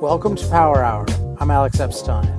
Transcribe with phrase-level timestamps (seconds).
[0.00, 1.06] Welcome to Power Hour.
[1.40, 2.32] I'm Alex Epstein.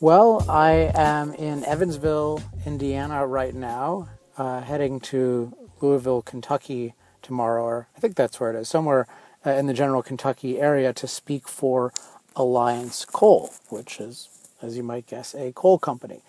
[0.00, 7.88] Well, I am in Evansville, Indiana right now, uh, heading to Louisville, Kentucky tomorrow, or
[7.98, 9.06] I think that's where it is, somewhere
[9.44, 11.92] uh, in the general Kentucky area to speak for
[12.34, 14.30] Alliance Coal, which is,
[14.62, 16.22] as you might guess, a coal company.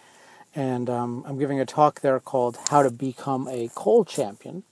[0.53, 4.63] And um, I'm giving a talk there called How to Become a Coal Champion.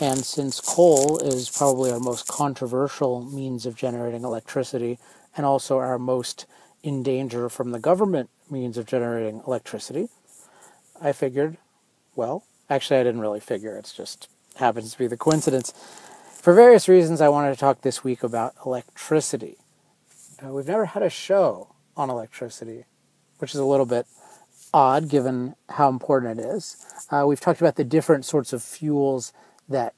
[0.00, 4.98] And since coal is probably our most controversial means of generating electricity
[5.36, 6.46] and also our most
[6.82, 10.08] in danger from the government means of generating electricity,
[11.00, 11.56] I figured,
[12.14, 15.72] well, actually, I didn't really figure, it just happens to be the coincidence.
[16.40, 19.56] For various reasons, I wanted to talk this week about electricity.
[20.44, 22.84] Uh, we've never had a show on electricity,
[23.38, 24.06] which is a little bit
[24.72, 26.84] odd given how important it is.
[27.10, 29.32] Uh, we've talked about the different sorts of fuels
[29.68, 29.94] that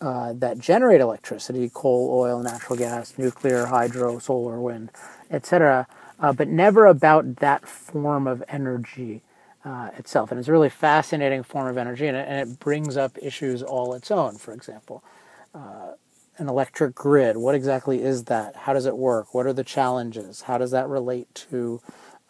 [0.00, 4.90] uh, that generate electricity: coal, oil, natural gas, nuclear, hydro, solar, wind,
[5.30, 5.86] etc.
[6.20, 9.22] Uh, but never about that form of energy
[9.64, 10.30] uh, itself.
[10.30, 13.62] And it's a really fascinating form of energy, and it, and it brings up issues
[13.62, 14.36] all its own.
[14.36, 15.02] For example,
[15.54, 15.92] uh,
[16.38, 17.36] an electric grid.
[17.36, 18.56] What exactly is that?
[18.56, 19.34] How does it work?
[19.34, 20.42] What are the challenges?
[20.42, 21.80] How does that relate to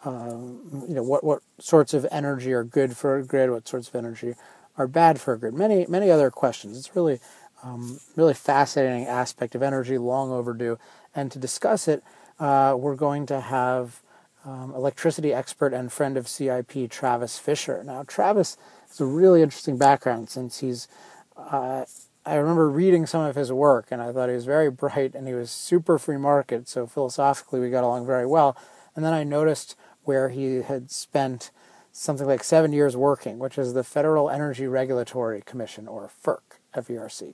[0.05, 3.49] um, you know what what sorts of energy are good for a grid?
[3.49, 4.35] What sorts of energy
[4.77, 5.53] are bad for grid?
[5.53, 6.77] Many many other questions.
[6.77, 7.19] It's really
[7.63, 10.77] um, really fascinating aspect of energy, long overdue.
[11.15, 12.03] And to discuss it,
[12.39, 14.01] uh, we're going to have
[14.45, 17.83] um, electricity expert and friend of CIP, Travis Fisher.
[17.83, 20.87] Now, Travis has a really interesting background since he's.
[21.35, 21.85] Uh,
[22.27, 25.27] I remember reading some of his work, and I thought he was very bright and
[25.27, 26.67] he was super free market.
[26.67, 28.57] So philosophically, we got along very well.
[28.95, 31.51] And then I noticed where he had spent
[31.95, 36.41] something like seven years working, which is the Federal Energy Regulatory Commission, or FERC,
[36.73, 37.33] F-E-R-C.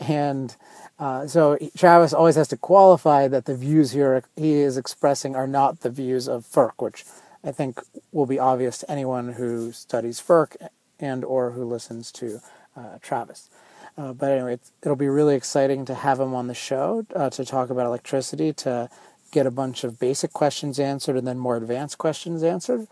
[0.00, 0.56] And
[0.98, 5.46] uh, so Travis always has to qualify that the views here he is expressing are
[5.46, 7.04] not the views of FERC, which
[7.44, 10.56] I think will be obvious to anyone who studies FERC
[10.98, 12.40] and or who listens to
[12.76, 13.48] uh, Travis.
[13.96, 17.44] Uh, but anyway, it'll be really exciting to have him on the show uh, to
[17.44, 18.90] talk about electricity, to
[19.30, 22.88] get a bunch of basic questions answered and then more advanced questions answered,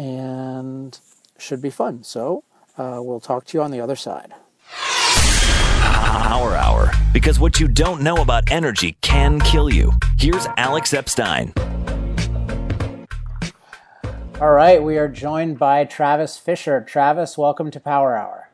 [0.00, 0.98] and
[1.38, 2.02] should be fun.
[2.02, 2.42] So
[2.78, 4.32] uh, we'll talk to you on the other side.
[4.70, 9.92] Power Hour, because what you don't know about energy can kill you.
[10.18, 11.52] Here's Alex Epstein.
[14.40, 16.80] All right, we are joined by Travis Fisher.
[16.80, 18.48] Travis, welcome to Power Hour.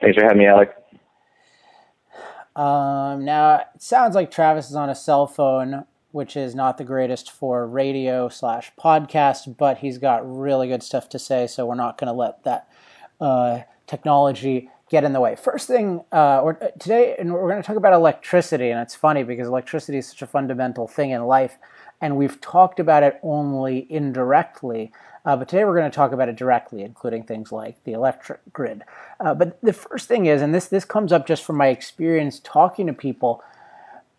[0.00, 0.72] Thanks for having me, Alex.
[2.56, 6.84] Um, now, it sounds like Travis is on a cell phone, which is not the
[6.84, 11.74] greatest for radio slash podcast, but he's got really good stuff to say, so we're
[11.74, 12.68] not going to let that
[13.20, 15.34] uh, technology get in the way.
[15.34, 19.22] First thing, uh, or, today, and we're going to talk about electricity, and it's funny
[19.22, 21.56] because electricity is such a fundamental thing in life,
[22.00, 24.92] and we've talked about it only indirectly.
[25.24, 28.40] Uh, but today we're going to talk about it directly, including things like the electric
[28.52, 28.82] grid.
[29.18, 32.40] Uh, but the first thing is, and this this comes up just from my experience
[32.42, 33.42] talking to people.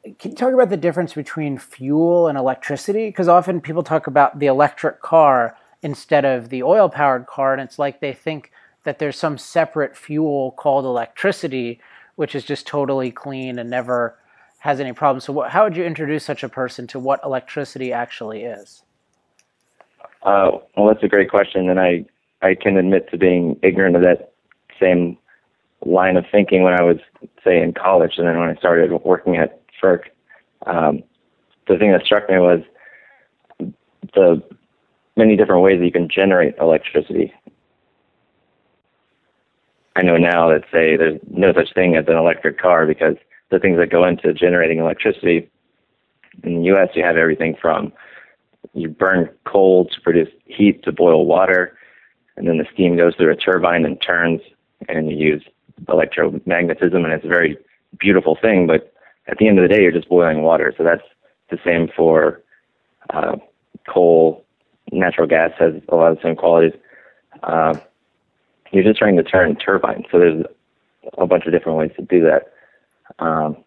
[0.03, 3.07] Can you talk about the difference between fuel and electricity?
[3.07, 7.61] Because often people talk about the electric car instead of the oil powered car, and
[7.61, 8.51] it's like they think
[8.83, 11.79] that there's some separate fuel called electricity,
[12.15, 14.17] which is just totally clean and never
[14.59, 15.23] has any problems.
[15.23, 18.83] So, what, how would you introduce such a person to what electricity actually is?
[20.21, 22.05] Uh, well, that's a great question, and I
[22.41, 24.33] I can admit to being ignorant of that
[24.81, 25.17] same
[25.85, 26.97] line of thinking when I was
[27.41, 30.03] say in college, and then when I started working at FERC.
[30.65, 31.03] Um,
[31.67, 32.61] the thing that struck me was
[34.13, 34.41] the
[35.15, 37.33] many different ways that you can generate electricity.
[39.95, 43.15] I know now that say there's no such thing as an electric car because
[43.51, 45.49] the things that go into generating electricity
[46.43, 46.89] in the U.S.
[46.95, 47.93] you have everything from
[48.73, 51.77] you burn coal to produce heat to boil water,
[52.37, 54.41] and then the steam goes through a turbine and turns,
[54.87, 55.43] and you use
[55.87, 57.57] electromagnetism, and it's a very
[57.99, 58.65] beautiful thing.
[58.67, 58.92] But
[59.27, 60.73] at the end of the day, you're just boiling water.
[60.77, 61.03] So that's
[61.49, 62.41] the same for
[63.09, 63.37] uh,
[63.87, 64.45] coal.
[64.91, 66.79] Natural gas has a lot of the same qualities.
[67.41, 67.75] Uh,
[68.71, 70.05] you're just trying to turn turbines.
[70.11, 70.45] So there's
[71.17, 72.53] a bunch of different ways to do that.
[73.19, 73.57] Um,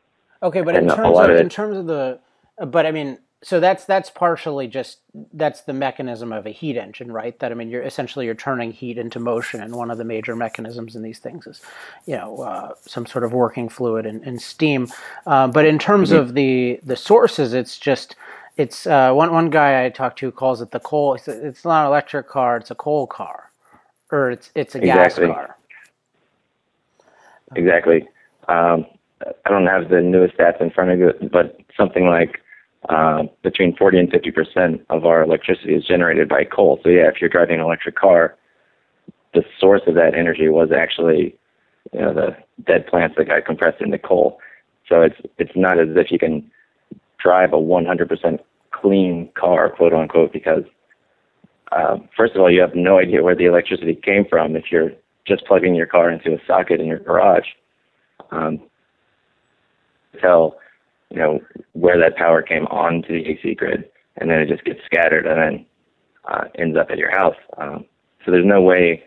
[0.42, 2.18] okay, but in terms of, in terms of the
[2.58, 4.98] but I mean, so that's that's partially just
[5.32, 7.38] that's the mechanism of a heat engine, right?
[7.38, 10.34] That I mean, you're essentially you're turning heat into motion, and one of the major
[10.34, 11.60] mechanisms in these things is,
[12.06, 14.88] you know, uh, some sort of working fluid and, and steam.
[15.28, 16.18] Uh, but in terms mm-hmm.
[16.18, 18.16] of the the sources, it's just
[18.56, 21.14] it's uh, one one guy I talked to calls it the coal.
[21.14, 23.52] It's, it's not an electric car; it's a coal car,
[24.10, 25.28] or it's it's a exactly.
[25.28, 25.56] gas car.
[27.54, 28.08] Exactly.
[28.48, 28.86] Um,
[29.24, 32.40] I don't have the newest stats in front of you, but something like
[32.88, 36.80] uh, between 40 and 50 percent of our electricity is generated by coal.
[36.82, 38.36] So yeah, if you're driving an electric car,
[39.34, 41.36] the source of that energy was actually
[41.92, 44.38] you know the dead plants that got compressed into coal.
[44.88, 46.50] So it's it's not as if you can
[47.18, 48.40] drive a 100 percent
[48.70, 50.64] clean car, quote unquote, because
[51.72, 54.92] uh, first of all, you have no idea where the electricity came from if you're
[55.26, 57.46] just plugging your car into a socket in your garage.
[58.30, 58.60] Um,
[60.20, 60.56] tell
[61.16, 61.40] you know,
[61.72, 65.38] where that power came onto the AC grid, and then it just gets scattered and
[65.40, 65.66] then
[66.26, 67.36] uh, ends up at your house.
[67.56, 67.86] Um,
[68.24, 69.02] so there's no way,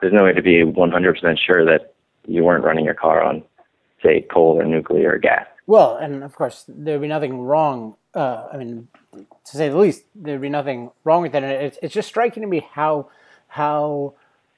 [0.00, 1.94] there's no way to be 100% sure that
[2.26, 3.44] you weren't running your car on,
[4.02, 5.46] say, coal or nuclear or gas.
[5.68, 7.94] Well, and of course, there'd be nothing wrong.
[8.14, 11.44] Uh, I mean, to say the least, there'd be nothing wrong with that.
[11.44, 13.10] And it's, it's just striking to me how
[13.46, 14.14] how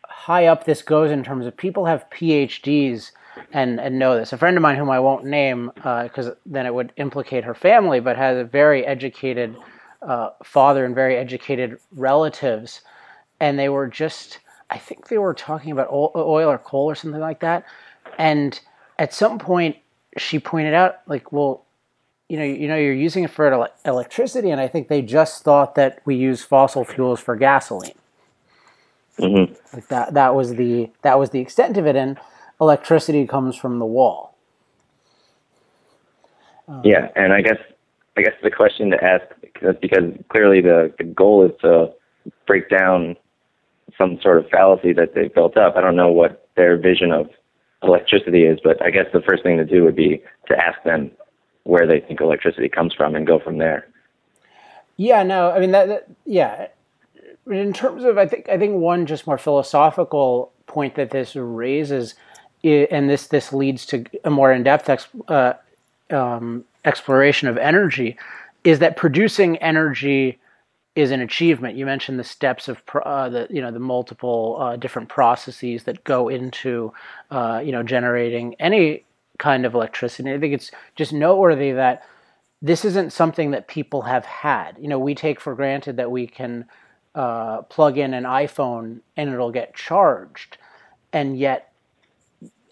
[0.06, 3.10] high up this goes in terms of people have PhDs
[3.52, 4.32] and and know this.
[4.32, 7.54] A friend of mine, whom I won't name because uh, then it would implicate her
[7.54, 9.56] family, but has a very educated
[10.02, 12.82] uh, father and very educated relatives,
[13.40, 14.38] and they were just.
[14.70, 17.64] I think they were talking about oil or coal or something like that,
[18.18, 18.58] and
[18.98, 19.76] at some point
[20.16, 21.64] she pointed out, like, well,
[22.28, 25.74] you know, you know, you're using it for electricity, and I think they just thought
[25.74, 27.94] that we use fossil fuels for gasoline.
[29.18, 29.54] Mm-hmm.
[29.72, 32.18] Like that, that was the that was the extent of it, and
[32.64, 34.36] electricity comes from the wall.
[36.66, 37.58] Um, yeah, and I guess
[38.16, 41.92] I guess the question to ask because, because clearly the, the goal is to
[42.46, 43.16] break down
[43.98, 45.76] some sort of fallacy that they've built up.
[45.76, 47.28] I don't know what their vision of
[47.82, 51.10] electricity is, but I guess the first thing to do would be to ask them
[51.64, 53.86] where they think electricity comes from and go from there.
[54.96, 56.68] Yeah, no, I mean that, that yeah.
[57.46, 62.14] In terms of, I think I think one just more philosophical point that this raises
[62.64, 65.54] and this this leads to a more in-depth ex, uh,
[66.10, 68.16] um, exploration of energy,
[68.64, 70.38] is that producing energy
[70.94, 71.76] is an achievement.
[71.76, 76.04] You mentioned the steps of uh, the you know the multiple uh, different processes that
[76.04, 76.92] go into
[77.30, 79.04] uh, you know generating any
[79.38, 80.32] kind of electricity.
[80.32, 82.04] I think it's just noteworthy that
[82.62, 84.76] this isn't something that people have had.
[84.80, 86.64] You know, we take for granted that we can
[87.14, 90.56] uh, plug in an iPhone and it'll get charged,
[91.12, 91.73] and yet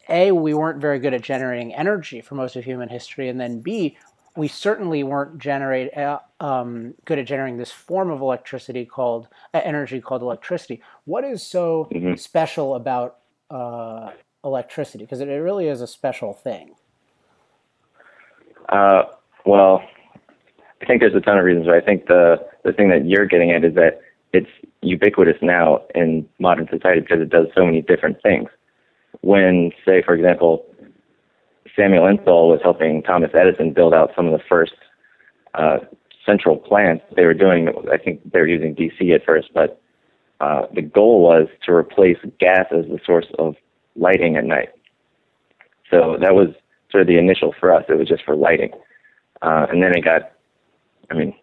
[0.09, 3.61] a, we weren't very good at generating energy for most of human history, and then
[3.61, 3.97] B,
[4.37, 9.61] we certainly weren't generate uh, um, good at generating this form of electricity called uh,
[9.63, 10.83] energy called electricity.
[11.05, 12.15] What is so mm-hmm.
[12.15, 13.19] special about
[13.51, 14.11] uh,
[14.45, 15.05] electricity?
[15.05, 16.75] Because it, it, really is a special thing.
[18.71, 19.03] Uh,
[19.45, 19.83] well,
[20.81, 21.69] I think there's a ton of reasons.
[21.69, 24.01] I think the the thing that you're getting at is that
[24.33, 24.49] it's
[24.81, 28.49] ubiquitous now in modern society because it does so many different things
[29.21, 30.67] when, say, for example,
[31.77, 34.75] Samuel Insull was helping Thomas Edison build out some of the first
[35.55, 35.79] uh,
[36.25, 37.69] central plants they were doing.
[37.91, 39.81] I think they were using DC at first, but
[40.41, 43.55] uh, the goal was to replace gas as the source of
[43.97, 44.71] lighting at night.
[45.91, 46.49] So that was
[46.91, 47.85] sort of the initial for us.
[47.89, 48.73] It was just for lighting,
[49.43, 50.33] uh, and then it got.
[51.11, 51.35] I mean,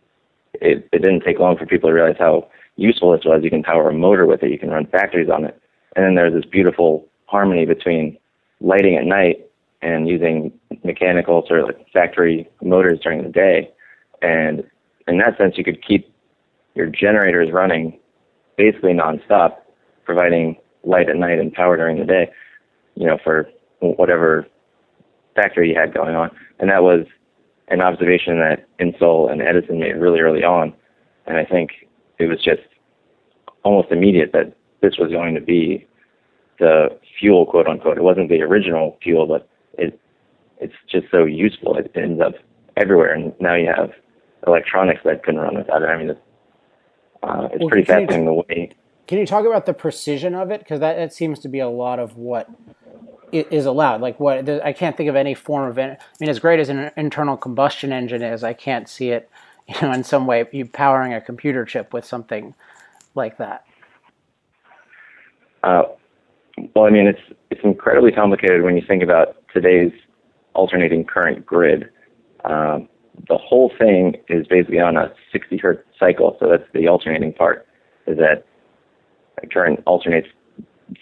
[0.54, 3.42] it, it didn't take long for people to realize how useful this was.
[3.44, 4.52] You can power a motor with it.
[4.52, 5.60] You can run factories on it,
[5.96, 8.18] and then there's this beautiful harmony between
[8.60, 9.46] lighting at night
[9.82, 10.52] and using
[10.84, 13.72] mechanical sort of like factory motors during the day.
[14.22, 14.64] And
[15.08, 16.12] in that sense, you could keep
[16.76, 17.98] your generators running
[18.58, 19.58] basically nonstop,
[20.06, 22.30] providing light at night and power during the day,
[22.96, 24.46] you know, for whatever
[25.36, 26.32] factory you had going on.
[26.60, 27.06] And that was
[27.70, 30.74] an observation that Insull and Edison made really early on.
[31.26, 32.62] And I think it was just
[33.64, 35.86] almost immediate that this was going to be
[36.60, 37.98] the fuel, quote unquote.
[37.98, 39.48] It wasn't the original fuel, but
[39.78, 40.00] it
[40.60, 41.78] it's just so useful.
[41.78, 42.34] It ends up
[42.78, 43.92] everywhere, and now you have
[44.46, 45.86] electronics that can run without it.
[45.86, 46.20] I mean, it's,
[47.24, 48.72] uh, it's well, pretty fascinating the way.
[49.08, 50.60] Can you talk about the precision of it?
[50.60, 52.50] Because that, that seems to be a lot of what
[53.32, 54.02] is allowed.
[54.02, 55.80] Like what I can't think of any form of.
[55.80, 59.30] I mean, as great as an internal combustion engine is, I can't see it.
[59.68, 62.56] You know, in some way, you powering a computer chip with something
[63.14, 63.68] like that.
[65.62, 65.84] Uh,
[66.76, 69.92] well, I mean, it's it's incredibly complicated when you think about today's
[70.54, 71.90] alternating current grid.
[72.46, 72.88] Um,
[73.28, 76.38] the whole thing is basically on a 60 hertz cycle.
[76.40, 77.68] So that's the alternating part.
[78.08, 78.46] Is that
[79.52, 80.28] current alternates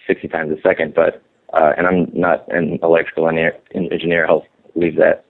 [0.05, 1.21] 60 times a second, but
[1.53, 4.27] uh, and I'm not an electrical engineer.
[4.27, 4.45] I'll
[4.75, 5.25] leave that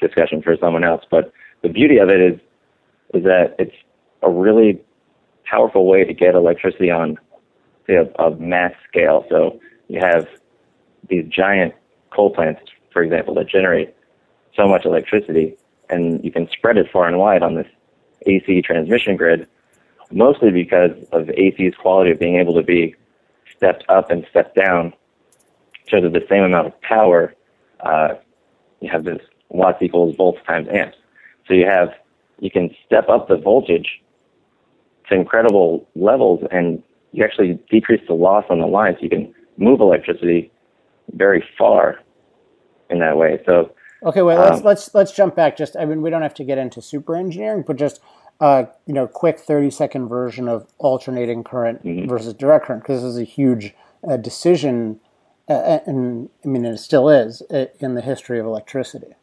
[0.00, 1.04] discussion for someone else.
[1.10, 1.32] But
[1.62, 2.40] the beauty of it is
[3.14, 3.74] is that it's
[4.22, 4.80] a really
[5.44, 7.18] powerful way to get electricity on
[7.92, 9.24] say, a, a mass scale.
[9.28, 10.28] So you have
[11.08, 11.74] these giant
[12.10, 13.94] coal plants, for example, that generate
[14.56, 15.56] so much electricity,
[15.88, 17.66] and you can spread it far and wide on this
[18.26, 19.46] AC transmission grid,
[20.10, 22.94] mostly because of AC's quality of being able to be
[23.56, 24.92] stepped up and stepped down
[25.90, 27.34] so that the same amount of power,
[27.80, 28.14] uh,
[28.80, 30.96] you have this watts equals volts times amps.
[31.46, 31.94] So you have,
[32.40, 34.02] you can step up the voltage
[35.08, 36.82] to incredible levels and
[37.12, 40.50] you actually decrease the loss on the line so you can move electricity
[41.14, 42.00] very far
[42.90, 43.40] in that way.
[43.46, 45.56] So okay, well let's um, let's let's jump back.
[45.56, 48.00] Just I mean we don't have to get into super engineering, but just
[48.40, 52.08] uh, you know quick thirty second version of alternating current mm-hmm.
[52.08, 53.74] versus direct current because this is a huge
[54.08, 55.00] uh, decision,
[55.48, 59.14] uh, and I mean it still is uh, in the history of electricity.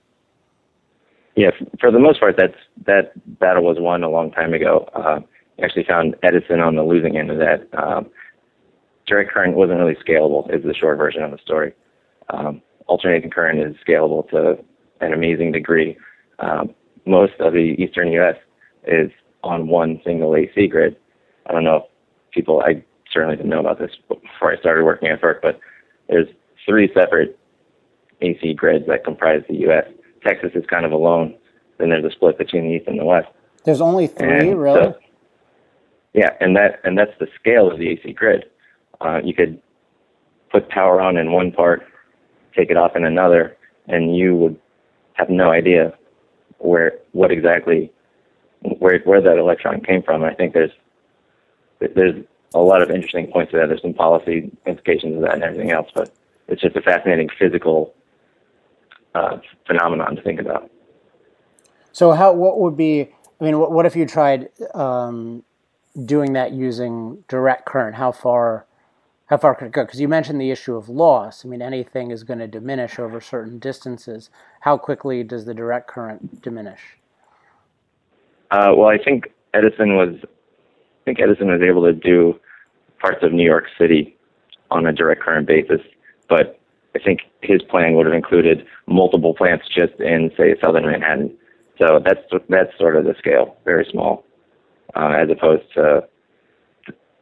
[1.35, 4.89] Yeah, for the most part, that's that battle was won a long time ago.
[5.61, 7.67] Actually found Edison on the losing end of that.
[7.77, 8.09] Um,
[9.07, 11.73] direct current wasn't really scalable, is the short version of the story.
[12.29, 14.63] Um, alternating current is scalable to
[15.01, 15.97] an amazing degree.
[16.39, 16.73] Um,
[17.05, 18.35] most of the eastern U.S.
[18.85, 19.11] is
[19.43, 20.95] on one single AC grid.
[21.47, 21.83] I don't know if
[22.31, 25.59] people, I certainly didn't know about this before I started working at FERC, but
[26.07, 26.27] there's
[26.65, 27.37] three separate
[28.21, 29.85] AC grids that comprise the U.S.
[30.23, 31.35] Texas is kind of alone.
[31.77, 33.29] Then there's a split between the East and the West.
[33.63, 34.81] There's only three, and really?
[34.81, 34.99] So,
[36.13, 38.45] yeah, and that and that's the scale of the AC grid.
[39.01, 39.61] Uh, you could
[40.51, 41.85] put power on in one part,
[42.55, 43.55] take it off in another,
[43.87, 44.59] and you would
[45.13, 45.93] have no idea
[46.57, 47.91] where what exactly
[48.61, 50.23] where where that electron came from.
[50.23, 50.71] I think there's
[51.79, 52.23] there's
[52.53, 53.67] a lot of interesting points to that.
[53.67, 56.11] There's some policy implications of that and everything else, but
[56.47, 57.93] it's just a fascinating physical
[59.13, 59.37] uh,
[59.67, 60.69] phenomenon to think about.
[61.91, 63.09] So, how what would be?
[63.39, 65.43] I mean, what, what if you tried um,
[66.05, 67.95] doing that using direct current?
[67.95, 68.65] How far?
[69.27, 69.83] How far could it go?
[69.85, 71.45] Because you mentioned the issue of loss.
[71.45, 74.31] I mean, anything is going to diminish over certain distances.
[74.61, 76.79] How quickly does the direct current diminish?
[78.49, 80.15] Uh, well, I think Edison was.
[80.23, 82.39] I think Edison was able to do
[82.99, 84.17] parts of New York City
[84.71, 85.81] on a direct current basis,
[86.27, 86.59] but
[86.95, 91.35] I think his plan would have included multiple plants just in, say, southern Manhattan.
[91.77, 94.25] So that's that's sort of the scale, very small,
[94.95, 96.07] uh, as opposed to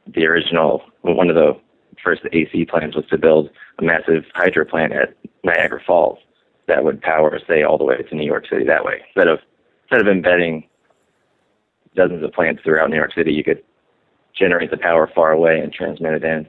[0.08, 0.82] the original.
[1.02, 1.60] One of the
[2.04, 6.20] first AC plans was to build a massive hydro plant at Niagara Falls
[6.68, 9.02] that would power, say, all the way to New York City that way.
[9.08, 9.40] Instead of
[9.84, 10.68] instead of embedding
[11.96, 13.64] dozens of plants throughout New York City, you could
[14.38, 16.48] generate the power far away and transmit it in.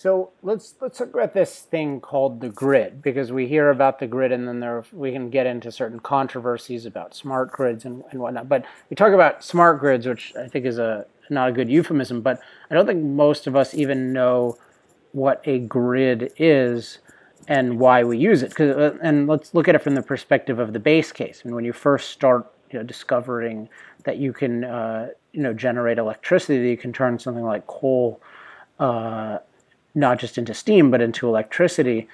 [0.00, 4.06] So let's let's talk about this thing called the grid because we hear about the
[4.06, 8.18] grid and then there we can get into certain controversies about smart grids and, and
[8.18, 8.48] whatnot.
[8.48, 12.22] But we talk about smart grids, which I think is a not a good euphemism,
[12.22, 12.40] but
[12.70, 14.56] I don't think most of us even know
[15.12, 17.00] what a grid is
[17.46, 18.58] and why we use it.
[18.58, 21.42] Uh, and let's look at it from the perspective of the base case.
[21.44, 23.68] And when you first start you know, discovering
[24.04, 28.22] that you can uh, you know generate electricity, that you can turn something like coal
[28.78, 29.40] uh,
[29.94, 32.08] not just into steam but into electricity.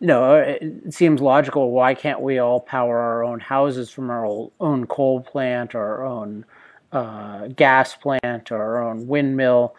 [0.00, 1.70] You know it seems logical.
[1.70, 6.04] Why can't we all power our own houses from our own coal plant or our
[6.04, 6.44] own
[6.92, 9.74] uh, gas plant or our own windmill?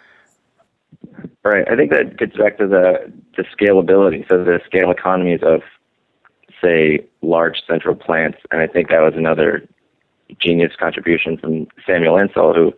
[1.44, 1.68] Right.
[1.70, 4.28] I think that gets back to the the scalability.
[4.28, 5.62] So the scale economies of
[6.62, 9.68] say large central plants and i think that was another
[10.40, 12.74] genius contribution from samuel insull who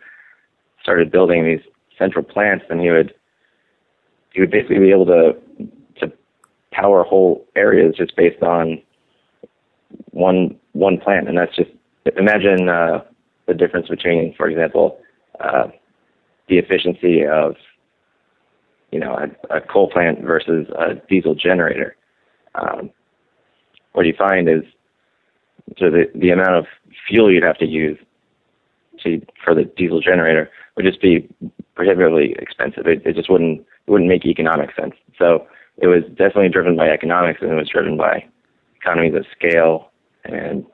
[0.81, 1.61] started building these
[1.97, 3.13] central plants and he would
[4.33, 5.33] you would basically be able to
[5.99, 6.11] to
[6.71, 8.81] power whole areas just based on
[10.11, 11.69] one one plant, and that's just
[12.17, 13.03] imagine uh,
[13.47, 14.99] the difference between, for example,
[15.39, 15.67] uh,
[16.47, 17.55] the efficiency of
[18.91, 21.95] you know a, a, coal plant versus a diesel generator.
[22.55, 22.89] Um,
[23.93, 24.63] what you find is
[25.77, 26.65] so the the amount of
[27.07, 27.97] fuel you'd have to use
[29.03, 31.27] to for the diesel generator would just be
[31.75, 32.87] prohibitively expensive.
[32.87, 34.93] It, it just wouldn't it wouldn't make economic sense.
[35.17, 35.47] So
[35.77, 38.25] it was definitely driven by economics and it was driven by
[38.79, 39.91] economies of scale
[40.23, 40.65] and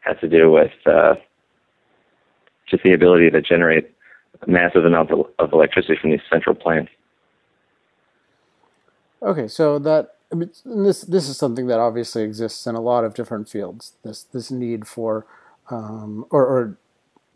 [0.00, 1.14] has to do with uh,
[2.68, 3.90] just the ability to generate
[4.46, 6.90] massive amounts of, electricity from these central plants.
[9.22, 13.04] Okay, so that I mean, this this is something that obviously exists in a lot
[13.04, 13.94] of different fields.
[14.02, 15.26] This this need for
[15.70, 16.78] um, or, or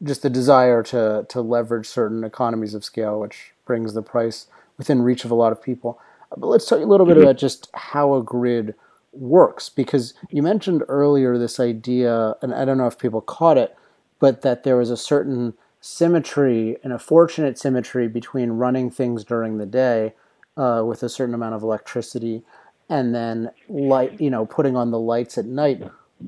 [0.03, 4.47] just the desire to to leverage certain economies of scale, which brings the price
[4.79, 6.01] within reach of a lot of people.
[6.37, 7.25] But let's talk a little bit mm-hmm.
[7.25, 8.75] about just how a grid
[9.13, 13.77] works, because you mentioned earlier this idea, and I don't know if people caught it,
[14.19, 19.59] but that there was a certain symmetry and a fortunate symmetry between running things during
[19.59, 20.15] the day
[20.57, 22.43] uh, with a certain amount of electricity
[22.89, 25.83] and then light, you know, putting on the lights at night.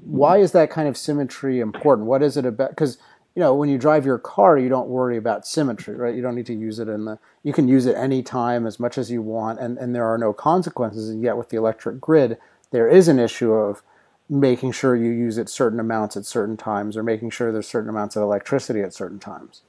[0.04, 2.06] Why is that kind of symmetry important?
[2.06, 2.70] What is it about?
[2.70, 2.98] Because
[3.36, 6.14] you know, when you drive your car, you don't worry about symmetry, right?
[6.14, 7.18] You don't need to use it in the.
[7.42, 10.32] You can use it anytime as much as you want, and and there are no
[10.32, 11.10] consequences.
[11.10, 12.38] And yet, with the electric grid,
[12.70, 13.82] there is an issue of
[14.30, 17.90] making sure you use it certain amounts at certain times, or making sure there's certain
[17.90, 19.60] amounts of electricity at certain times.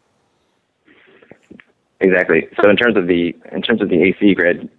[2.00, 2.48] Exactly.
[2.64, 4.70] So in terms of the in terms of the AC grid,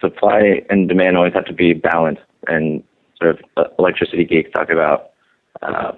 [0.00, 2.82] supply and demand always have to be balanced, and
[3.22, 5.12] sort of uh, electricity geeks talk about
[5.62, 5.92] uh,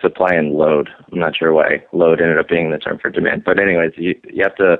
[0.00, 0.88] supply and load.
[1.12, 4.18] I'm not sure why load ended up being the term for demand, but anyways, you
[4.30, 4.78] you have to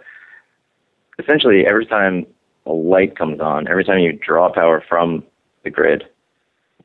[1.19, 2.27] essentially every time
[2.67, 5.25] a light comes on, every time you draw power from
[5.65, 6.05] the grid,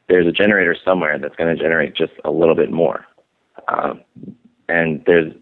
[0.07, 3.05] there's a generator somewhere that's going to generate just a little bit more,
[3.67, 4.01] um,
[4.67, 5.33] and there's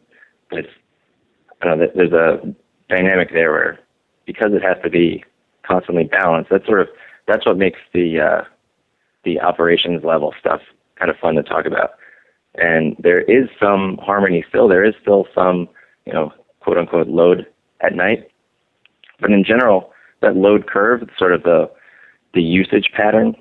[0.51, 2.39] I know there's a
[2.89, 3.79] dynamic there where
[4.25, 5.23] because it has to be
[5.63, 6.88] constantly balanced, that's sort of
[7.27, 8.43] that's what makes the uh,
[9.23, 10.62] the operations level stuff
[10.95, 11.91] kind of fun to talk about
[12.55, 14.67] and there is some harmony still.
[14.67, 15.67] There is still some,
[16.05, 17.48] you know, quote unquote load
[17.81, 18.29] at night.
[19.19, 19.91] But in general,
[20.22, 21.69] that load curve, sort of the
[22.33, 23.36] the usage pattern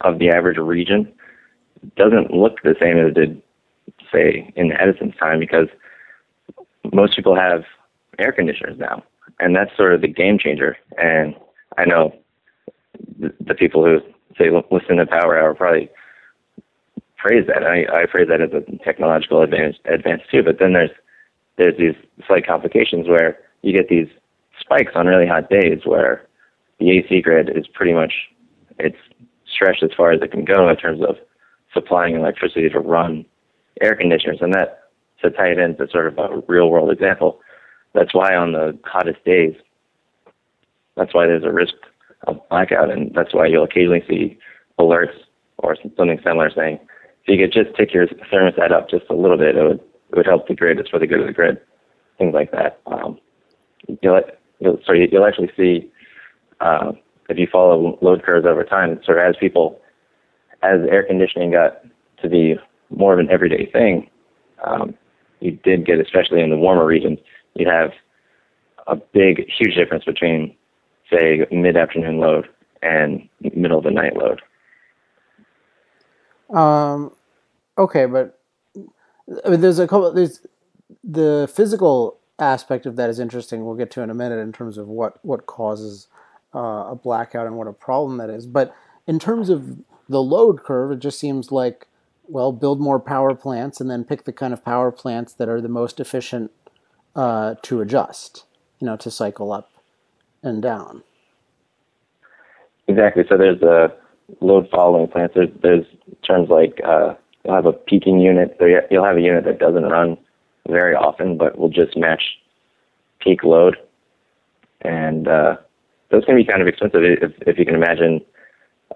[0.00, 1.12] of the average region,
[1.96, 3.42] doesn't look the same as it did,
[4.12, 5.68] say, in Edison's time, because
[6.92, 7.64] most people have
[8.18, 9.02] air conditioners now,
[9.38, 10.76] and that's sort of the game changer.
[10.98, 11.34] And
[11.78, 12.14] I know
[13.18, 14.00] the, the people who
[14.36, 15.88] say listen to Power Hour probably
[17.20, 17.62] phrase that.
[17.64, 20.42] I, I phrase that as a technological advance, advance too.
[20.42, 20.90] But then there's
[21.56, 21.94] there's these
[22.26, 24.08] slight complications where you get these
[24.60, 26.26] spikes on really hot days where
[26.78, 28.12] the AC grid is pretty much
[28.78, 28.98] it's
[29.50, 31.16] stretched as far as it can go in terms of
[31.72, 33.24] supplying electricity to run
[33.80, 34.90] air conditioners, and that
[35.22, 37.40] to tie it into sort of a real world example.
[37.94, 39.54] That's why on the hottest days,
[40.96, 41.74] that's why there's a risk
[42.26, 44.38] of blackout, and that's why you'll occasionally see
[44.78, 45.16] alerts
[45.58, 46.78] or something similar saying
[47.26, 50.16] if you could just tick your thermostat up just a little bit, it would it
[50.16, 50.78] would help the grid.
[50.78, 51.60] It's for the good of the grid,
[52.18, 52.80] things like that.
[52.86, 53.18] Um,
[54.00, 54.20] you'll,
[54.60, 55.90] you'll you'll actually see
[56.60, 56.92] uh,
[57.28, 59.00] if you follow load curves over time.
[59.04, 59.80] Sort of as people
[60.62, 61.84] as air conditioning got
[62.22, 62.54] to be
[62.90, 64.08] more of an everyday thing,
[64.64, 64.94] um,
[65.40, 67.18] you did get especially in the warmer regions,
[67.54, 67.90] you'd have
[68.86, 70.54] a big huge difference between
[71.10, 72.48] say mid afternoon load
[72.82, 74.40] and middle of the night load.
[76.56, 77.15] Um,
[77.78, 78.38] okay, but
[79.44, 80.12] I mean, there's a couple.
[80.12, 80.40] There's
[81.02, 83.64] the physical aspect of that is interesting.
[83.64, 86.08] We'll get to in a minute in terms of what what causes
[86.54, 88.46] uh, a blackout and what a problem that is.
[88.46, 88.74] But
[89.06, 91.86] in terms of the load curve, it just seems like
[92.28, 95.60] well, build more power plants and then pick the kind of power plants that are
[95.60, 96.50] the most efficient
[97.14, 98.44] uh, to adjust.
[98.80, 99.70] You know, to cycle up
[100.42, 101.02] and down.
[102.88, 103.24] Exactly.
[103.28, 103.92] So there's a
[104.40, 105.34] load following plants.
[105.34, 105.86] There's, there's
[106.22, 107.14] terms like uh,
[107.46, 108.56] you'll have a peaking unit.
[108.90, 110.18] You'll have a unit that doesn't run
[110.68, 112.22] very often, but will just match
[113.20, 113.76] peak load.
[114.82, 115.56] And uh,
[116.10, 118.20] those can be kind of expensive if, if you can imagine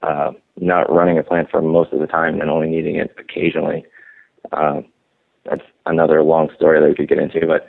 [0.02, 3.84] uh, not running a plant for most of the time and only needing it occasionally.
[4.52, 4.80] Uh,
[5.44, 7.46] that's another long story that we could get into.
[7.46, 7.68] But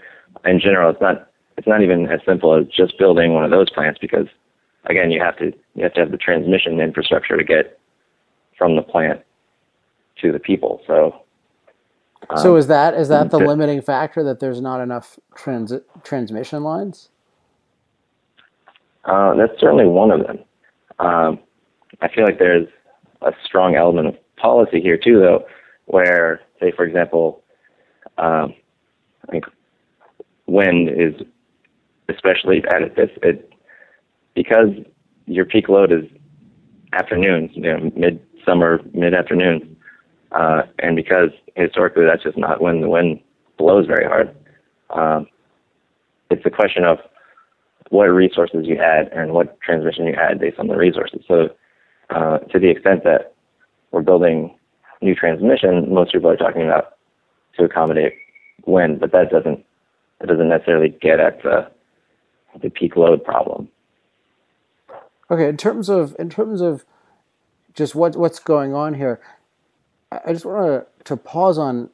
[0.49, 3.69] in general, it's not it's not even as simple as just building one of those
[3.69, 4.27] plants because
[4.85, 7.79] again, you have to you have to have the transmission infrastructure to get
[8.57, 9.21] from the plant
[10.21, 10.81] to the people.
[10.87, 11.23] So,
[12.29, 15.85] um, so is that is that the to, limiting factor that there's not enough transit
[16.03, 17.09] transmission lines?
[19.05, 20.39] Uh, that's certainly one of them.
[20.99, 21.39] Um,
[22.01, 22.67] I feel like there's
[23.21, 25.45] a strong element of policy here too, though,
[25.85, 27.43] where, say, for example,
[28.17, 28.53] um,
[29.27, 29.45] I think
[30.45, 31.15] wind is
[32.09, 33.09] especially bad at this.
[33.23, 33.51] It
[34.33, 34.69] because
[35.25, 36.05] your peak load is
[36.93, 39.63] afternoons, you know, mid-summer, mid-afternoons,
[40.31, 43.19] uh, and because historically that's just not when the wind
[43.57, 44.35] blows very hard.
[44.89, 45.27] Um,
[46.29, 46.99] it's a question of
[47.89, 51.21] what resources you had and what transmission you had based on the resources.
[51.27, 51.49] So,
[52.09, 53.33] uh, to the extent that
[53.91, 54.57] we're building
[55.01, 56.97] new transmission, most people are talking about
[57.57, 58.13] to accommodate
[58.65, 59.65] wind, but that doesn't
[60.19, 61.69] that doesn't necessarily get at the
[62.61, 63.67] the peak load problem.
[65.29, 66.85] Okay, in terms of in terms of
[67.73, 69.19] just what what's going on here.
[70.11, 71.89] I just want to, to pause on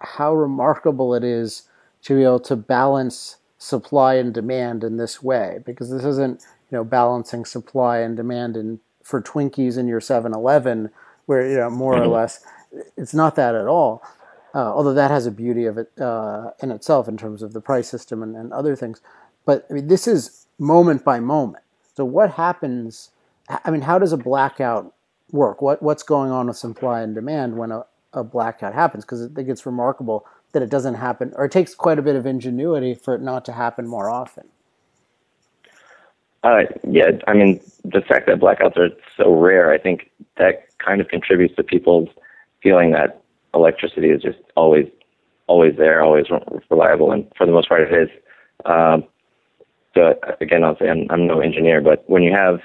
[0.00, 1.64] how remarkable it is
[2.02, 6.78] to be able to balance supply and demand in this way, because this isn't you
[6.78, 10.90] know balancing supply and demand in for Twinkies in your 7-Eleven,
[11.26, 12.12] where you know more or mm-hmm.
[12.12, 12.44] less
[12.96, 14.02] it's not that at all.
[14.54, 17.60] Uh, although that has a beauty of it uh, in itself in terms of the
[17.60, 19.00] price system and, and other things.
[19.44, 21.62] But I mean, this is moment by moment.
[21.96, 23.10] So what happens?
[23.48, 24.92] I mean, how does a blackout
[25.32, 25.62] work?
[25.62, 29.04] What what's going on with supply and demand when a, a blackout happens?
[29.04, 32.16] Because I think it's remarkable that it doesn't happen, or it takes quite a bit
[32.16, 34.48] of ingenuity for it not to happen more often.
[36.42, 41.00] Uh, yeah, I mean, the fact that blackouts are so rare, I think that kind
[41.00, 42.08] of contributes to people's
[42.62, 43.22] feeling that
[43.54, 44.86] electricity is just always,
[45.46, 46.26] always there, always
[46.70, 48.08] reliable, and for the most part, it is.
[48.64, 49.04] Um,
[49.94, 52.60] so again, I'll say I'm, I'm no engineer, but when you have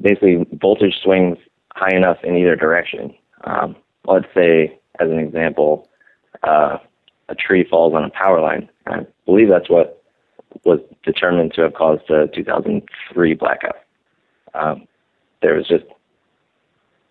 [0.00, 1.38] basically voltage swings
[1.74, 5.88] high enough in either direction, um, let's say as an example,
[6.42, 6.78] uh,
[7.28, 8.68] a tree falls on a power line.
[8.86, 10.02] I believe that's what
[10.64, 13.76] was determined to have caused the 2003 blackout.
[14.54, 14.86] Um,
[15.42, 15.84] there was just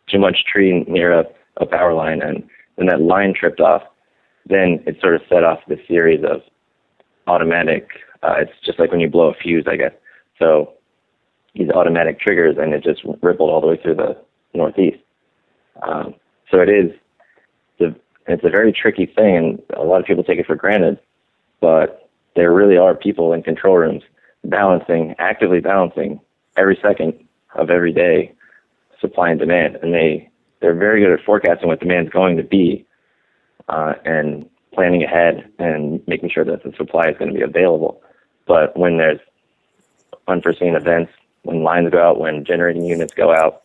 [0.10, 1.26] too much tree near a,
[1.58, 3.84] a power line, and when that line tripped off,
[4.48, 6.42] then it sort of set off the series of
[7.28, 7.88] automatic.
[8.24, 9.94] Uh, it's just like when you blow a fuse, I guess.
[10.40, 10.74] So
[11.56, 14.18] these automatic triggers, and it just rippled all the way through the
[14.54, 14.98] Northeast.
[15.82, 16.16] Um,
[16.52, 16.92] so it is,
[17.80, 17.96] the,
[18.28, 21.00] it's a very tricky thing, and a lot of people take it for granted.
[21.62, 24.04] But there really are people in control rooms
[24.44, 26.20] balancing, actively balancing
[26.58, 27.14] every second
[27.56, 28.34] of every day
[29.00, 30.30] supply and demand, and they
[30.62, 32.86] they're very good at forecasting what demand is going to be,
[33.70, 38.02] uh, and planning ahead and making sure that the supply is going to be available.
[38.48, 39.20] But when there's
[40.28, 41.12] unforeseen events,
[41.46, 43.62] when lines go out, when generating units go out,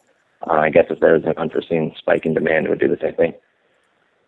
[0.47, 3.15] uh, I guess if there's an unforeseen spike in demand, it would do the same
[3.15, 3.35] thing.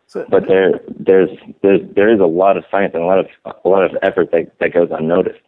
[0.07, 1.31] So, but there, there's,
[1.63, 3.27] there's, there is a lot of science and a lot of,
[3.65, 5.41] a lot of effort that, that goes unnoticed.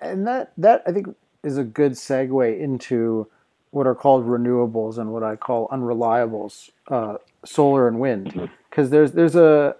[0.00, 3.28] And that, that I think is a good segue into
[3.70, 8.94] what are called renewables and what I call unreliables, uh, solar and wind, because mm-hmm.
[8.94, 9.76] there's there's a,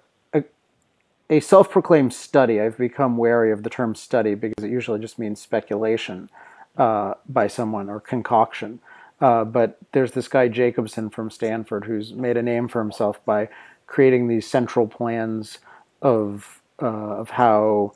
[1.28, 2.60] a, a self-proclaimed study.
[2.60, 6.30] I've become wary of the term study because it usually just means speculation
[6.76, 8.80] uh, by someone or concoction.
[9.20, 13.48] Uh, but there's this guy Jacobson from Stanford who's made a name for himself by
[13.86, 15.58] creating these central plans
[16.00, 17.92] of uh, of how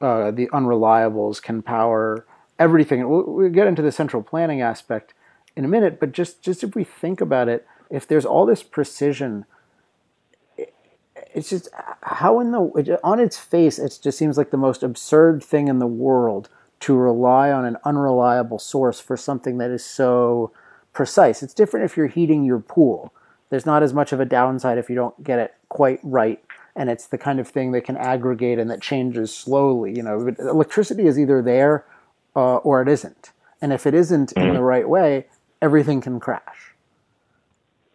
[0.00, 2.24] uh, the unreliables can power
[2.58, 3.08] everything.
[3.08, 5.14] We'll, we'll get into the central planning aspect
[5.56, 8.62] in a minute, but just just if we think about it, if there's all this
[8.62, 9.46] precision,
[11.38, 11.68] it's just
[12.02, 15.78] how in the on its face it just seems like the most absurd thing in
[15.78, 16.48] the world
[16.80, 20.52] to rely on an unreliable source for something that is so
[20.92, 21.42] precise.
[21.42, 23.12] It's different if you're heating your pool.
[23.50, 26.42] There's not as much of a downside if you don't get it quite right
[26.76, 29.96] and it's the kind of thing that can aggregate and that changes slowly.
[29.96, 31.84] You know, electricity is either there
[32.36, 33.32] uh, or it isn't.
[33.60, 35.26] And if it isn't in the right way,
[35.60, 36.74] everything can crash.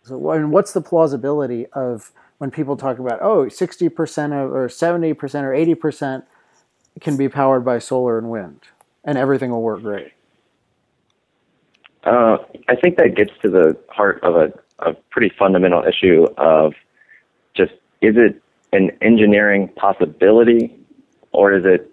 [0.03, 4.67] So, I mean, what's the plausibility of when people talk about, oh, 60% of, or
[4.67, 6.23] 70% or 80%
[6.99, 8.61] can be powered by solar and wind
[9.03, 10.11] and everything will work great?
[12.03, 16.73] Uh, I think that gets to the heart of a, a pretty fundamental issue of
[17.55, 18.41] just is it
[18.73, 20.77] an engineering possibility
[21.31, 21.89] or is it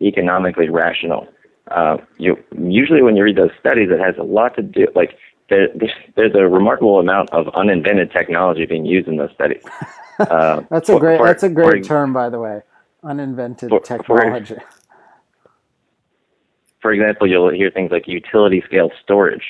[0.00, 1.28] economically rational?
[1.70, 5.16] uh, you usually when you read those studies, it has a lot to do like
[5.52, 5.68] there,
[6.16, 9.62] there's a remarkable amount of uninvented technology being used in those studies.
[10.20, 12.60] Uh, that's a great for, that's a great for, term, by the way,
[13.02, 14.54] uninvented for, technology.
[16.80, 19.42] For, example, you'll hear things like utility scale storage,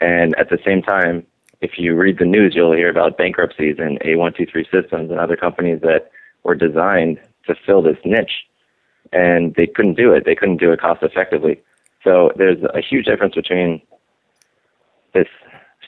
[0.00, 1.24] and at the same time,
[1.60, 5.80] if you read the news, you'll hear about bankruptcies and A123 systems and other companies
[5.82, 6.10] that
[6.42, 8.46] were designed to fill this niche
[9.12, 10.24] and they couldn't do it.
[10.24, 11.60] They couldn't do it cost effectively.
[12.04, 13.82] So there's a huge difference between
[15.12, 15.28] this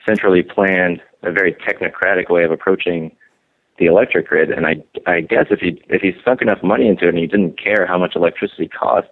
[0.07, 3.15] centrally planned, a very technocratic way of approaching
[3.79, 4.51] the electric grid.
[4.51, 7.29] And I, I guess if you if you sunk enough money into it and you
[7.29, 9.09] didn't care how much electricity cost,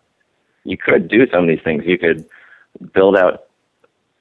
[0.64, 1.84] you could do some of these things.
[1.86, 2.28] You could
[2.92, 3.44] build out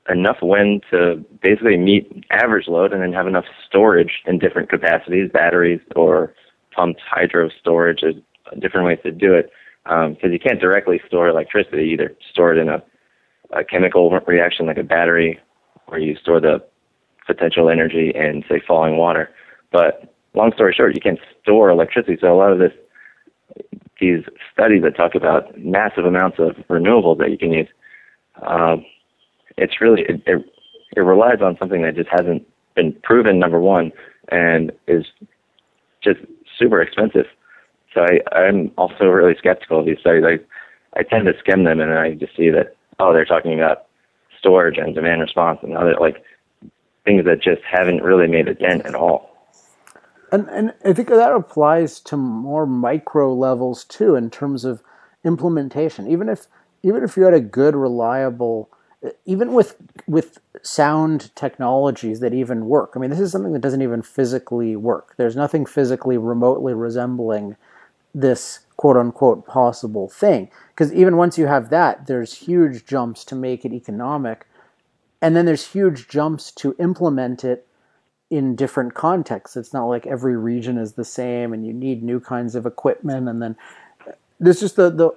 [0.10, 5.30] enough wind to basically meet average load and then have enough storage in different capacities,
[5.32, 6.34] batteries or
[6.72, 8.02] pumped hydro storage.
[8.02, 8.16] There's
[8.60, 9.52] different ways to do it
[9.84, 11.90] because um, you can't directly store electricity.
[11.94, 12.82] Either store it in a,
[13.52, 15.40] a chemical reaction like a battery,
[15.92, 16.64] or you store the
[17.26, 19.30] potential energy in, say, falling water.
[19.72, 22.18] But long story short, you can't store electricity.
[22.20, 22.74] So a lot of this,
[24.00, 24.24] these
[24.54, 27.68] studies that talk about massive amounts of renewables that you can use,
[28.42, 28.86] um,
[29.58, 30.46] it's really it, it,
[30.96, 33.40] it relies on something that just hasn't been proven.
[33.40, 33.92] Number one,
[34.30, 35.06] and is
[36.02, 36.20] just
[36.58, 37.26] super expensive.
[37.94, 40.24] So I, I'm also really skeptical of these studies.
[40.26, 43.86] I I tend to skim them, and I just see that oh, they're talking about
[44.40, 46.24] storage and demand response and other like
[47.06, 49.30] things that just haven't really made a dent at all.
[50.32, 54.82] And and I think that applies to more micro levels too, in terms of
[55.24, 56.08] implementation.
[56.08, 56.48] Even if
[56.84, 58.70] even if you had a good, reliable,
[59.26, 59.76] even with
[60.08, 62.94] with sound technologies that even work.
[62.96, 65.16] I mean, this is something that doesn't even physically work.
[65.18, 67.56] There's nothing physically remotely resembling
[68.14, 70.50] this quote unquote possible thing.
[70.70, 74.48] Because even once you have that, there's huge jumps to make it economic.
[75.22, 77.68] And then there's huge jumps to implement it
[78.30, 79.58] in different contexts.
[79.58, 83.28] It's not like every region is the same and you need new kinds of equipment.
[83.28, 83.58] And then
[84.40, 85.12] there's just the, the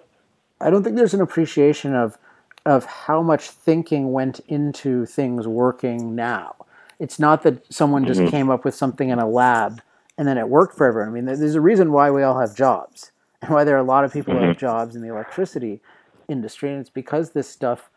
[0.61, 2.19] I don't think there's an appreciation of
[2.67, 6.57] of how much thinking went into things working now.
[6.99, 8.31] It's not that someone just mm-hmm.
[8.31, 9.83] came up with something in a lab
[10.19, 11.11] and then it worked for everyone.
[11.11, 13.12] I mean, there's a reason why we all have jobs
[13.49, 14.61] why there are a lot of people who have mm-hmm.
[14.61, 15.81] jobs in the electricity
[16.29, 17.91] industry, and it's because this stuff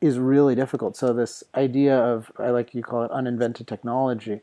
[0.00, 0.96] is really difficult.
[0.96, 4.40] So this idea of I like you call it uninvented technology,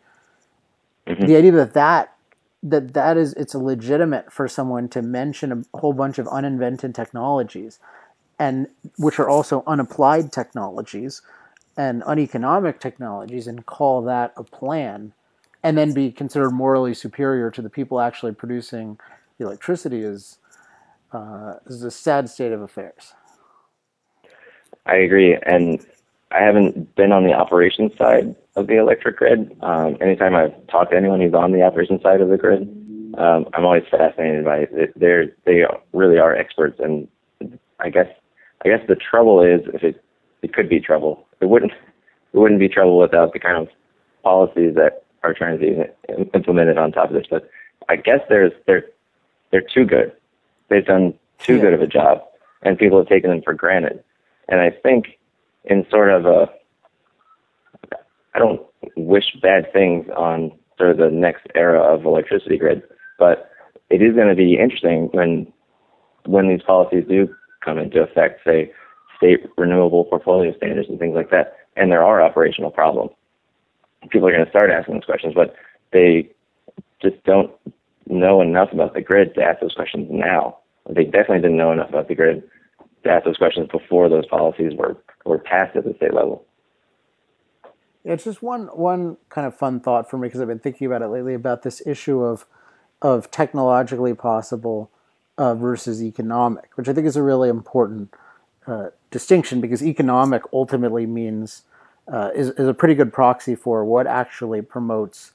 [1.07, 1.25] mm-hmm.
[1.25, 2.15] the idea that that
[2.63, 7.79] that that is it's legitimate for someone to mention a whole bunch of uninvented technologies
[8.37, 11.21] and which are also unapplied technologies
[11.77, 15.13] and uneconomic technologies and call that a plan
[15.63, 18.99] and then be considered morally superior to the people actually producing
[19.37, 20.37] the electricity is
[21.13, 23.13] uh, is a sad state of affairs.
[24.85, 25.85] I agree, and
[26.31, 29.55] I haven't been on the operations side of the electric grid.
[29.61, 32.61] Um, anytime I've talked to anyone who's on the operations side of the grid,
[33.17, 34.93] um, I'm always fascinated by it.
[34.99, 37.07] They're they really are experts, and
[37.79, 38.07] I guess
[38.63, 40.03] I guess the trouble is if it
[40.41, 41.27] it could be trouble.
[41.41, 41.73] It wouldn't
[42.33, 43.67] it wouldn't be trouble without the kind of
[44.23, 45.65] policies that are trying to
[46.07, 47.27] be implemented on top of this.
[47.29, 47.49] But
[47.89, 48.85] I guess there's they're
[49.51, 50.13] they're too good.
[50.71, 51.63] They've done too yeah.
[51.63, 52.23] good of a job,
[52.61, 54.01] and people have taken them for granted.
[54.47, 55.19] And I think
[55.65, 56.49] in sort of a
[58.33, 58.61] I don't
[58.95, 62.83] wish bad things on sort of the next era of electricity grid,
[63.19, 63.51] but
[63.89, 65.51] it is going to be interesting when
[66.25, 67.27] when these policies do
[67.59, 68.71] come into effect, say
[69.17, 73.11] state renewable portfolio standards and things like that, and there are operational problems.
[74.09, 75.53] People are going to start asking those questions, but
[75.91, 76.29] they
[77.01, 77.51] just don't
[78.07, 80.57] know enough about the grid to ask those questions now.
[80.89, 82.43] They definitely didn't know enough about the grid
[83.03, 86.45] to ask those questions before those policies were, were passed at the state level.
[88.03, 91.03] It's just one one kind of fun thought for me because I've been thinking about
[91.03, 92.45] it lately about this issue of
[93.01, 94.89] of technologically possible
[95.37, 98.13] uh, versus economic, which I think is a really important
[98.65, 101.63] uh, distinction because economic ultimately means
[102.11, 105.33] uh, is is a pretty good proxy for what actually promotes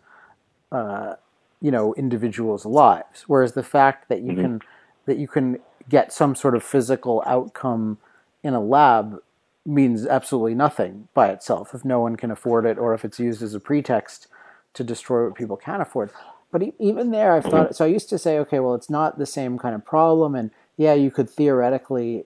[0.73, 1.15] uh,
[1.61, 3.25] you know individuals' lives.
[3.29, 4.43] Whereas the fact that you mm-hmm.
[4.43, 4.63] can
[5.07, 7.99] that you can get some sort of physical outcome
[8.43, 9.19] in a lab
[9.65, 13.43] means absolutely nothing by itself if no one can afford it or if it's used
[13.43, 14.29] as a pretext
[14.75, 16.11] to destroy what people can afford.
[16.53, 17.75] But even there, I've thought.
[17.75, 20.51] So I used to say, okay, well, it's not the same kind of problem, and
[20.77, 22.25] yeah, you could theoretically.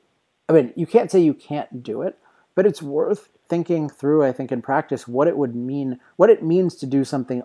[0.49, 2.19] I mean, you can't say you can't do it,
[2.55, 4.23] but it's worth thinking through.
[4.23, 7.43] I think in practice, what it would mean, what it means to do something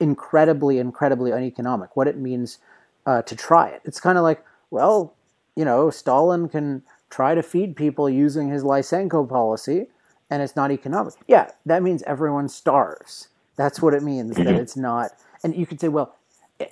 [0.00, 1.94] incredibly, incredibly uneconomic.
[1.94, 2.58] What it means
[3.06, 3.82] uh, to try it.
[3.84, 4.42] It's kind of like,
[4.74, 5.14] well,
[5.54, 9.86] you know, Stalin can try to feed people using his Lysenko policy,
[10.28, 11.14] and it's not economic.
[11.28, 13.28] Yeah, that means everyone starves.
[13.54, 15.12] That's what it means that it's not.
[15.44, 16.16] And you could say, well,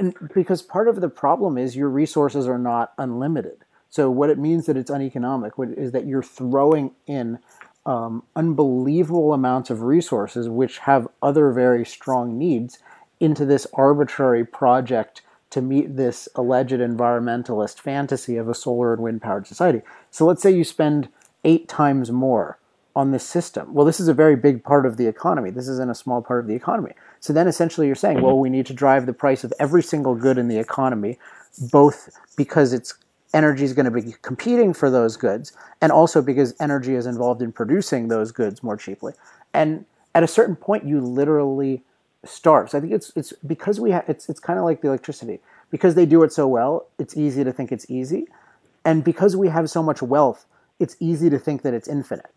[0.00, 3.64] and because part of the problem is your resources are not unlimited.
[3.88, 7.38] So what it means that it's uneconomic is that you're throwing in
[7.86, 12.80] um, unbelievable amounts of resources which have other very strong needs
[13.20, 19.22] into this arbitrary project to meet this alleged environmentalist fantasy of a solar and wind
[19.22, 19.82] powered society.
[20.10, 21.08] So let's say you spend
[21.44, 22.58] eight times more
[22.96, 23.72] on this system.
[23.72, 25.50] Well, this is a very big part of the economy.
[25.50, 26.92] This isn't a small part of the economy.
[27.20, 30.14] So then essentially you're saying, well, we need to drive the price of every single
[30.14, 31.18] good in the economy,
[31.70, 32.94] both because it's
[33.34, 37.42] energy is going to be competing for those goods and also because energy is involved
[37.42, 39.12] in producing those goods more cheaply.
[39.54, 39.84] And
[40.14, 41.82] at a certain point you literally
[42.24, 42.74] starves.
[42.74, 45.94] I think it's it's because we have it's it's kind of like the electricity because
[45.94, 46.86] they do it so well.
[46.98, 48.28] It's easy to think it's easy,
[48.84, 50.46] and because we have so much wealth,
[50.78, 52.30] it's easy to think that it's infinite.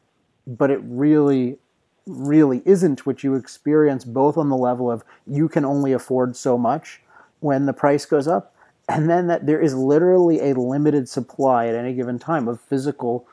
[0.48, 1.58] But it really,
[2.06, 3.06] really isn't.
[3.06, 7.02] What you experience both on the level of you can only afford so much
[7.40, 8.56] when the price goes up,
[8.90, 13.28] and then that there is literally a limited supply at any given time of physical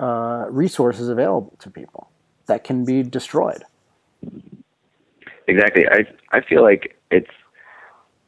[0.00, 2.08] uh, resources available to people
[2.46, 3.64] that can be destroyed.
[5.48, 5.84] Exactly.
[5.90, 6.04] I
[6.36, 7.30] I feel like it's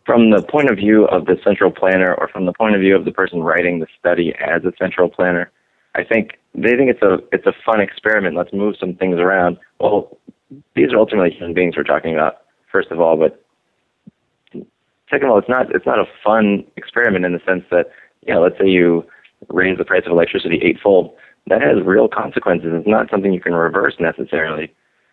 [0.06, 2.96] from the point of view of the central planner or from the point of view
[2.96, 5.52] of the person writing the study as a central planner,
[5.94, 8.37] I think they think it's a it's a fun experiment.
[8.37, 9.59] Let's move some things around.
[9.78, 10.18] Well,
[10.74, 12.38] these are ultimately human beings we're talking about,
[12.72, 13.44] first of all, but
[15.11, 17.90] second of all, it's not it's not a fun experiment in the sense that,
[18.26, 19.04] you know, let's say you
[19.50, 21.14] raise the price of electricity eightfold.
[21.48, 22.70] That has real consequences.
[22.72, 24.72] It's not something you can reverse necessarily.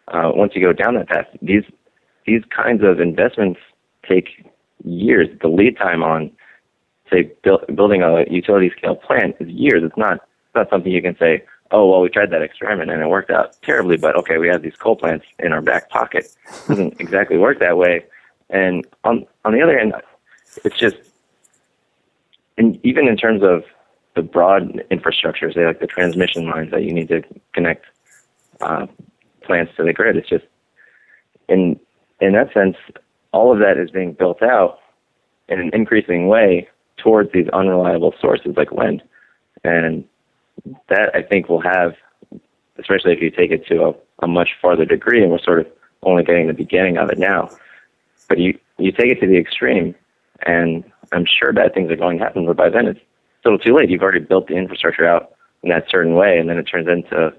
[0.10, 1.64] Uh, once you go down that path, these
[2.28, 3.60] these kinds of investments
[4.08, 4.52] take
[4.84, 5.28] years.
[5.42, 6.30] The lead time on,
[7.10, 9.82] say, build, building a utility scale plant is years.
[9.84, 13.02] It's not it's not something you can say, oh well, we tried that experiment and
[13.02, 16.28] it worked out terribly, but okay, we have these coal plants in our back pocket.
[16.46, 18.06] It doesn't exactly work that way.
[18.50, 19.94] And on on the other hand,
[20.64, 20.98] it's just,
[22.58, 23.64] and even in terms of
[24.16, 27.22] the broad infrastructure, say like the transmission lines that you need to
[27.54, 27.86] connect
[28.62, 28.88] uh,
[29.42, 30.46] plants to the grid, it's just
[31.48, 31.80] in
[32.20, 32.76] in that sense,
[33.32, 34.80] all of that is being built out
[35.50, 39.04] in an increasing way towards these unreliable sources like wind,
[39.64, 40.04] and
[40.90, 41.96] that I think will have,
[42.80, 45.68] especially if you take it to a, a much farther degree, and we're sort of
[46.04, 47.50] only getting the beginning of it now.
[48.28, 49.96] But you you take it to the extreme,
[50.46, 52.46] and I'm sure bad things are going to happen.
[52.46, 53.00] But by then, it's
[53.46, 53.90] a little too late.
[53.90, 57.34] You've already built the infrastructure out in that certain way, and then it turns into,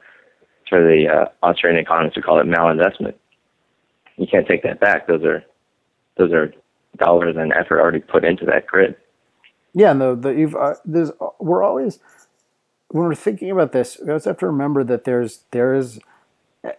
[0.68, 3.14] for the uh, Austrian economists we call it malinvestment.
[4.18, 5.06] You can't take that back.
[5.06, 5.44] Those are
[6.16, 6.52] those are
[6.96, 8.96] dollars and effort already put into that grid.
[9.72, 12.00] Yeah, and the the you've uh, there's we're always
[12.88, 16.00] when we're thinking about this, we always have to remember that there's there's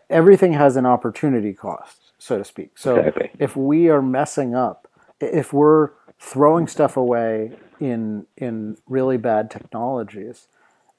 [0.10, 2.78] everything has an opportunity cost, so to speak.
[2.78, 3.32] So exactly.
[3.40, 4.88] if we are messing up,
[5.20, 10.48] if we're throwing stuff away in in really bad technologies,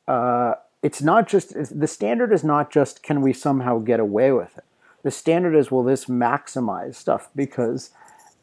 [0.06, 4.56] uh, it's not just the standard is not just can we somehow get away with
[4.56, 4.64] it.
[5.02, 7.90] The standard is will this maximize stuff because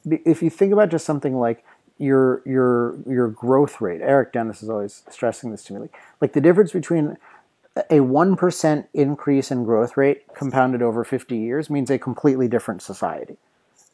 [0.05, 1.63] if you think about just something like
[1.97, 6.33] your your your growth rate, Eric Dennis is always stressing this to me, like like
[6.33, 7.17] the difference between
[7.89, 13.37] a 1% increase in growth rate compounded over 50 years means a completely different society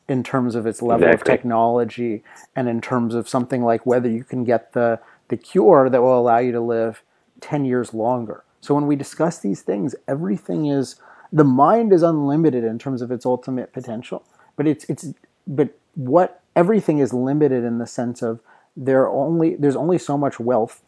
[0.08, 1.34] in terms of its level exactly.
[1.34, 2.24] of technology
[2.56, 5.00] and in terms of something like whether you can get the
[5.30, 7.02] the cure that will allow you to live
[7.40, 8.44] 10 years longer.
[8.62, 10.96] So when we discuss these things, everything is
[11.34, 14.24] the mind is unlimited in terms of its ultimate potential,
[14.56, 15.08] but it's it's
[15.48, 18.40] but what everything is limited in the sense of
[18.78, 20.84] there only there's only so much wealth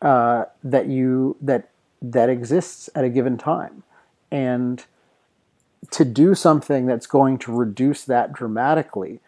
[0.00, 1.68] uh, that you that
[2.00, 3.82] that exists at a given time,
[4.30, 4.84] and
[5.90, 9.20] to do something that's going to reduce that dramatically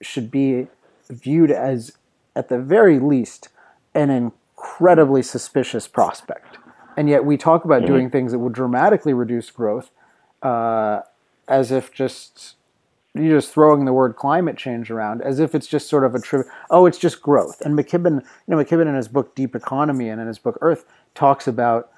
[0.00, 0.68] should be
[1.10, 1.92] viewed as
[2.34, 3.48] at the very least
[3.94, 6.56] an incredibly suspicious prospect.
[6.96, 7.92] And yet we talk about mm-hmm.
[7.92, 9.90] doing things that would dramatically reduce growth
[10.42, 11.02] uh,
[11.48, 12.56] as if just
[13.14, 16.20] you're just throwing the word climate change around as if it's just sort of a
[16.20, 17.60] tri- oh it's just growth.
[17.60, 20.84] And mckibben you know mckibben in his book deep economy and in his book Eaarth
[21.14, 21.90] talks about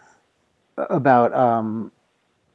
[0.76, 1.92] about um,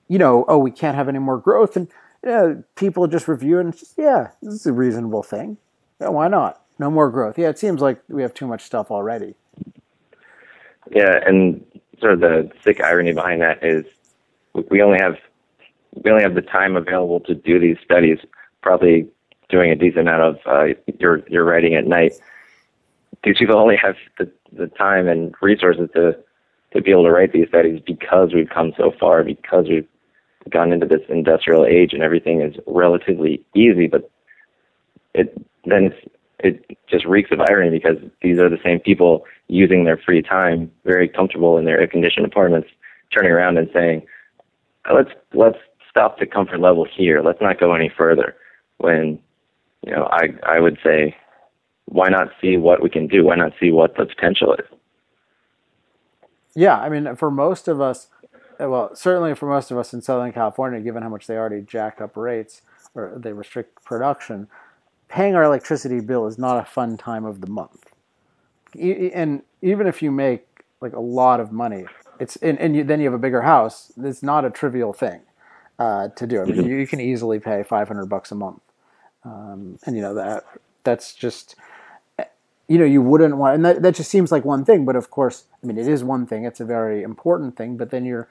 [0.08, 1.76] you know oh we can't have any more growth.
[1.78, 1.88] And
[2.24, 5.58] you know, people just review and just yeah this is a reasonable thing.
[6.02, 6.62] Yeah, why not?
[6.78, 7.38] No more growth.
[7.40, 9.36] Yeah it seems like we have too much stuff already.
[10.92, 11.64] Yeah and
[12.00, 13.86] sort of the sick irony behind that is
[14.70, 15.16] we only have
[16.04, 18.20] we only have the time available to do these studies
[18.62, 19.08] probably
[19.50, 22.14] doing a decent amount of uh, your your writing at night.
[23.24, 26.18] These people only have the the time and resources to
[26.74, 29.88] to be able to write these studies because we've come so far, because we've
[30.50, 33.88] gone into this industrial age and everything is relatively easy.
[33.88, 34.10] But
[35.14, 35.36] it
[35.66, 35.94] then
[36.40, 40.72] it just reeks of irony because these are the same people using their free time,
[40.86, 42.70] very comfortable in their air-conditioned apartments,
[43.14, 44.06] turning around and saying,
[44.90, 45.58] uh, "Let's let's
[45.90, 47.22] stop the comfort level here.
[47.22, 48.36] Let's not go any further."
[48.80, 49.20] when
[49.86, 51.16] you know I I would say
[51.86, 53.26] why not see what we can do?
[53.26, 54.66] Why not see what the potential is?
[56.56, 58.10] Yeah, I mean, for most of us,
[58.60, 62.00] well, certainly for most of us in Southern California, given how much they already jack
[62.02, 62.62] up rates
[62.94, 64.48] or they restrict production,
[65.08, 67.89] paying our electricity bill is not a fun time of the month.
[68.76, 70.46] And even if you make
[70.82, 71.86] like a lot of money,
[72.20, 73.92] it's and, and you, then you have a bigger house.
[73.98, 75.22] It's not a trivial thing
[75.78, 76.42] uh, to do.
[76.42, 76.70] I mean, mm-hmm.
[76.70, 78.62] you, you can easily pay five hundred bucks a month
[79.24, 80.46] um, and you know that
[80.84, 81.56] that's just
[82.68, 85.10] you know you wouldn't want and that, that just seems like one thing but of
[85.10, 88.28] course i mean it is one thing it's a very important thing but then you're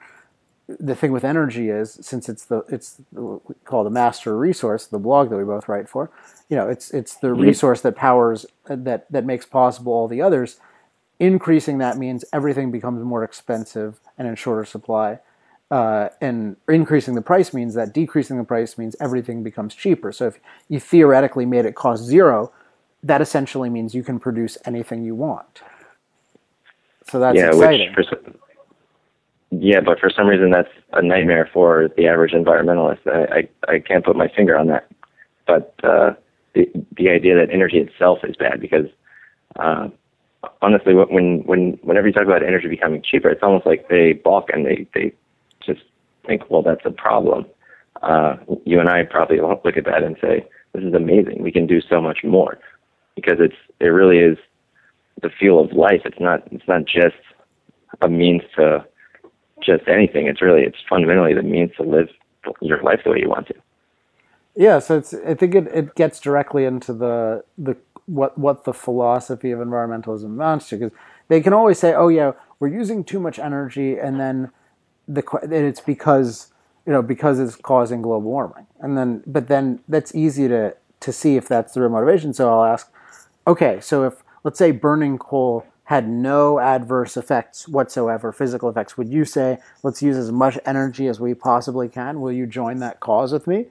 [0.79, 3.01] the thing with energy is since it's the it's
[3.65, 6.11] called the master resource the blog that we both write for
[6.49, 7.41] you know it's it's the mm-hmm.
[7.41, 10.57] resource that powers that that makes possible all the others
[11.19, 15.19] increasing that means everything becomes more expensive and in shorter supply
[15.71, 20.11] uh, and increasing the price means that decreasing the price means everything becomes cheaper.
[20.11, 22.51] So if you theoretically made it cost zero,
[23.03, 25.61] that essentially means you can produce anything you want.
[27.07, 27.93] So that's yeah, exciting.
[27.95, 28.07] Which
[29.51, 32.99] yeah, but for some reason that's a nightmare for the average environmentalist.
[33.07, 34.87] I, I, I can't put my finger on that.
[35.47, 36.11] But uh,
[36.53, 38.85] the the idea that energy itself is bad because
[39.55, 39.89] uh,
[40.61, 44.49] honestly, when when whenever you talk about energy becoming cheaper, it's almost like they balk
[44.53, 45.13] and they they
[45.65, 45.81] just
[46.25, 47.45] think, well, that's a problem.
[48.03, 51.41] Uh, you and I probably look at that and say, this is amazing.
[51.41, 52.59] We can do so much more
[53.15, 54.37] because it's it really is
[55.21, 56.01] the fuel of life.
[56.05, 57.17] It's not it's not just
[58.01, 58.85] a means to
[59.63, 60.27] just anything.
[60.27, 62.09] It's really it's fundamentally the means to live
[62.61, 63.55] your life the way you want to.
[64.55, 68.73] Yeah, so it's I think it, it gets directly into the the what what the
[68.73, 70.97] philosophy of environmentalism amounts to because
[71.27, 74.51] they can always say, oh yeah, we're using too much energy, and then
[75.07, 76.51] the and it's because
[76.85, 81.13] you know because it's causing global warming, and then but then that's easy to to
[81.13, 82.33] see if that's the real motivation.
[82.33, 82.91] So I'll ask,
[83.47, 89.09] okay, so if let's say burning coal had no adverse effects whatsoever, physical effects, would
[89.09, 92.21] you say, let's use as much energy as we possibly can?
[92.21, 93.65] Will you join that cause with me?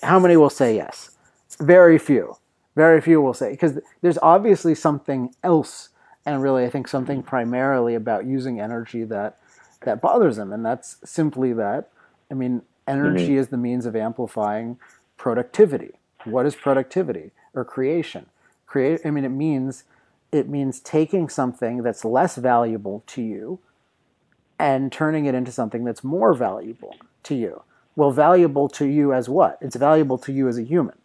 [0.00, 1.16] How many will say yes?
[1.58, 2.36] Very few.
[2.76, 5.88] Very few will say, because there's obviously something else,
[6.24, 9.38] and really, I think something primarily about using energy that
[9.82, 11.88] that bothers them, and that's simply that.
[12.30, 13.38] I mean, energy mm-hmm.
[13.38, 14.78] is the means of amplifying
[15.16, 15.94] productivity.
[16.22, 18.26] What is productivity or creation?
[18.66, 19.00] Create.
[19.04, 19.82] I mean, it means
[20.32, 23.60] it means taking something that's less valuable to you
[24.58, 27.62] and turning it into something that's more valuable to you.
[27.96, 29.58] Well, valuable to you as what?
[29.60, 30.98] It's valuable to you as a human.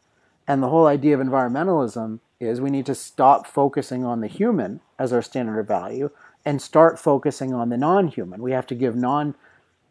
[0.48, 4.82] And the whole idea of environmentalism is we need to stop focusing on the human
[5.00, 6.10] as our standard of value
[6.46, 8.42] and start focusing on the non human.
[8.42, 9.36] We have to give non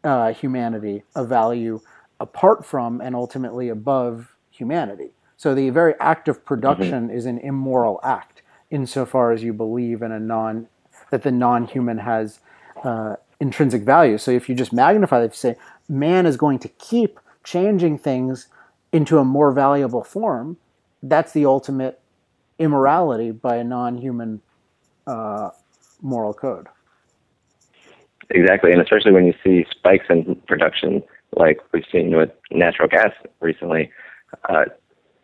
[0.03, 1.81] uh, humanity a value
[2.19, 5.11] apart from and ultimately above humanity.
[5.35, 7.17] So the very act of production mm-hmm.
[7.17, 8.42] is an immoral act
[8.73, 10.67] insofar as you believe in a non
[11.11, 12.39] that the non-human has
[12.83, 14.17] uh, intrinsic value.
[14.17, 15.55] So if you just magnify that, you say
[15.87, 18.47] man is going to keep changing things
[18.91, 20.57] into a more valuable form,
[21.03, 21.99] that's the ultimate
[22.57, 24.41] immorality by a non-human
[25.05, 25.49] uh,
[26.01, 26.67] moral code.
[28.29, 31.03] Exactly, and especially when you see spikes in production,
[31.35, 33.91] like we've seen with natural gas recently.
[34.49, 34.65] Uh,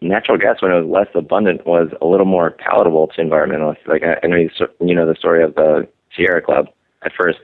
[0.02, 3.88] natural gas, when it was less abundant, was a little more palatable to environmentalists.
[3.88, 6.68] Like I, I know you, you know the story of the Sierra Club.
[7.04, 7.40] At first,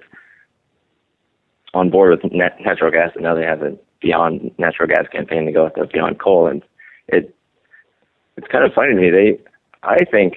[1.74, 5.46] on board with nat- natural gas, and now they have a Beyond Natural Gas campaign
[5.46, 6.62] to go with the Beyond Coal, and
[7.08, 7.34] it
[8.38, 9.10] it's kind of funny to me.
[9.10, 9.40] They,
[9.84, 10.36] I think,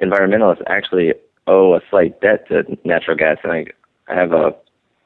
[0.00, 1.14] environmentalists actually
[1.46, 3.66] owe a slight debt to natural gas, and I,
[4.08, 4.54] I have a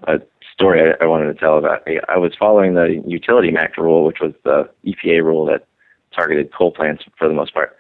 [0.09, 0.19] a
[0.53, 1.87] story I, I wanted to tell about.
[2.09, 5.67] I was following the Utility MACT rule, which was the EPA rule that
[6.15, 7.77] targeted coal plants for the most part.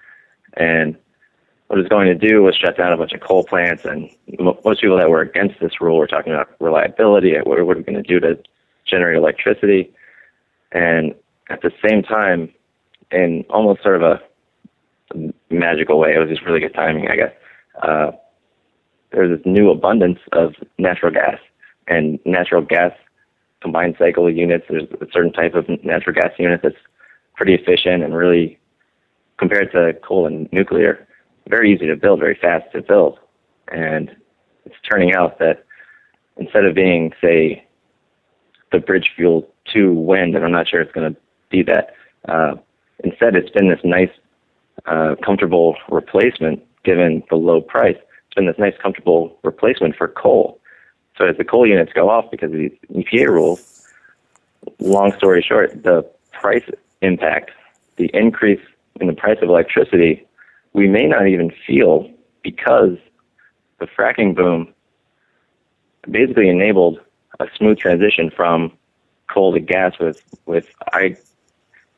[0.54, 0.96] And
[1.68, 3.84] what it was going to do was shut down a bunch of coal plants.
[3.84, 7.62] And most people that were against this rule were talking about reliability, and what it
[7.62, 8.38] was going to do to
[8.84, 9.92] generate electricity.
[10.72, 11.14] And
[11.48, 12.52] at the same time,
[13.10, 17.32] in almost sort of a magical way, it was just really good timing, I guess.
[17.82, 18.10] Uh,
[19.12, 21.38] there's this new abundance of natural gas
[21.86, 22.92] and natural gas
[23.60, 24.64] combined cycle units.
[24.68, 26.76] There's a certain type of natural gas unit that's
[27.34, 28.58] pretty efficient and really,
[29.38, 31.06] compared to coal and nuclear,
[31.48, 33.18] very easy to build, very fast to build.
[33.68, 34.14] And
[34.64, 35.64] it's turning out that
[36.36, 37.66] instead of being, say,
[38.70, 41.20] the bridge fuel to wind, and I'm not sure it's going to
[41.50, 41.94] be that,
[42.28, 42.54] uh,
[43.04, 44.10] instead it's been this nice,
[44.86, 47.96] uh, comfortable replacement given the low price.
[47.98, 50.60] It's been this nice, comfortable replacement for coal.
[51.18, 53.86] So as the coal units go off because of these EPA rules,
[54.78, 56.64] long story short, the price
[57.02, 57.50] impact,
[57.96, 58.60] the increase
[59.00, 60.26] in the price of electricity,
[60.72, 62.10] we may not even feel
[62.42, 62.96] because
[63.78, 64.72] the fracking boom
[66.10, 67.00] basically enabled
[67.40, 68.72] a smooth transition from
[69.28, 71.16] coal to gas with, with I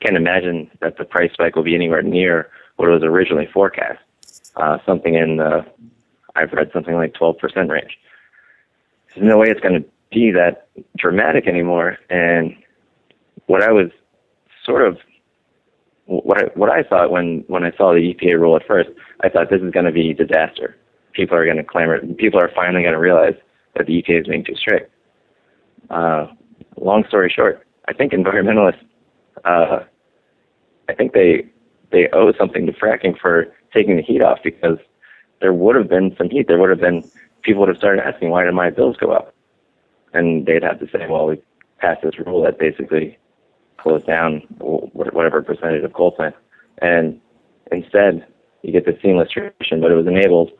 [0.00, 4.00] can't imagine that the price spike will be anywhere near what was originally forecast.
[4.56, 5.64] Uh, something in the,
[6.36, 7.98] I've read something like 12% range.
[9.14, 11.98] There's no way it's going to be that dramatic anymore.
[12.10, 12.56] And
[13.46, 13.90] what I was
[14.64, 14.98] sort of
[16.06, 18.90] what I, what I thought when when I saw the EPA rule at first,
[19.22, 20.76] I thought this is going to be a disaster.
[21.12, 22.00] People are going to clamor.
[22.14, 23.34] People are finally going to realize
[23.76, 24.90] that the EPA is being too strict.
[25.90, 26.26] Uh,
[26.76, 28.84] long story short, I think environmentalists,
[29.44, 29.80] uh,
[30.88, 31.46] I think they
[31.90, 34.78] they owe something to fracking for taking the heat off because
[35.40, 36.48] there would have been some heat.
[36.48, 37.08] There would have been
[37.42, 39.34] people would have started asking why did my bills go up,
[40.12, 41.42] and they'd have to say, well, we
[41.78, 43.18] passed this rule that basically
[43.78, 46.34] closed down whatever percentage of coal plant.
[46.78, 47.20] and
[47.72, 48.26] instead
[48.62, 50.50] you get the seamless transition, but it was enabled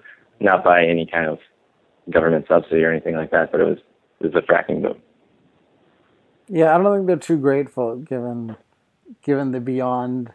[0.40, 1.38] not by any kind of
[2.10, 3.78] government subsidy or anything like that, but it was
[4.20, 5.00] it was a fracking boom.
[6.48, 8.56] Yeah, I don't think they're too grateful given
[9.22, 10.32] given the beyond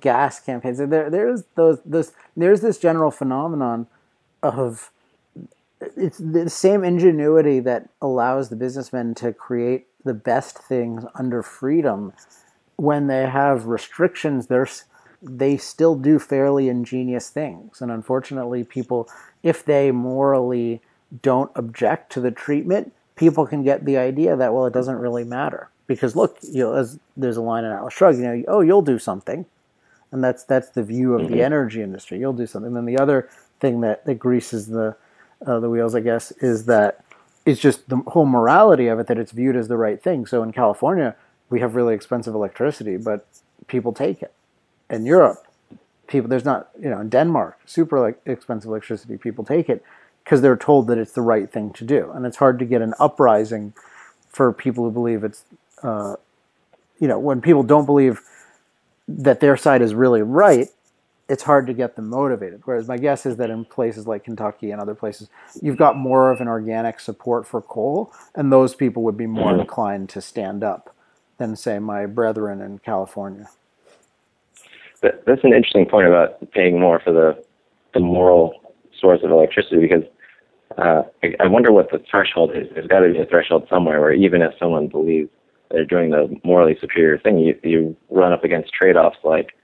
[0.00, 0.78] gas campaigns.
[0.78, 3.86] There there's those this there's this general phenomenon
[4.42, 4.90] of
[5.96, 12.12] it's the same ingenuity that allows the businessmen to create the best things under freedom.
[12.76, 14.84] When they have restrictions there's
[15.22, 17.80] they still do fairly ingenious things.
[17.80, 19.08] And unfortunately people
[19.42, 20.80] if they morally
[21.22, 25.24] don't object to the treatment people can get the idea that well it doesn't really
[25.24, 25.68] matter.
[25.86, 28.82] Because look you know as there's a line in Atlas Shrugged you know oh you'll
[28.82, 29.46] do something.
[30.10, 31.34] And that's that's the view of mm-hmm.
[31.34, 32.18] the energy industry.
[32.18, 32.68] You'll do something.
[32.68, 33.30] And then the other
[33.60, 34.96] thing that, that greases the
[35.46, 37.04] uh, the wheels I guess is that
[37.44, 40.26] it's just the whole morality of it that it's viewed as the right thing.
[40.26, 41.16] So in California
[41.50, 43.26] we have really expensive electricity but
[43.66, 44.32] people take it.
[44.90, 45.46] In Europe
[46.06, 49.82] people there's not you know in Denmark super like expensive electricity people take it
[50.24, 52.82] because they're told that it's the right thing to do, and it's hard to get
[52.82, 53.72] an uprising
[54.28, 55.44] for people who believe it's,
[55.82, 56.16] uh,
[56.98, 58.20] you know, when people don't believe
[59.08, 60.68] that their side is really right,
[61.32, 62.60] it's hard to get them motivated.
[62.66, 65.30] Whereas my guess is that in places like Kentucky and other places,
[65.62, 69.58] you've got more of an organic support for coal, and those people would be more
[69.58, 70.94] inclined to stand up
[71.38, 73.48] than, say, my brethren in California.
[75.00, 77.42] That's an interesting point about paying more for the
[77.94, 78.54] the moral
[79.00, 80.04] source of electricity because
[80.78, 82.68] uh, I, I wonder what the threshold is.
[82.72, 85.30] There's got to be a threshold somewhere where even if someone believes
[85.70, 89.54] they're doing the morally superior thing, you, you run up against trade-offs like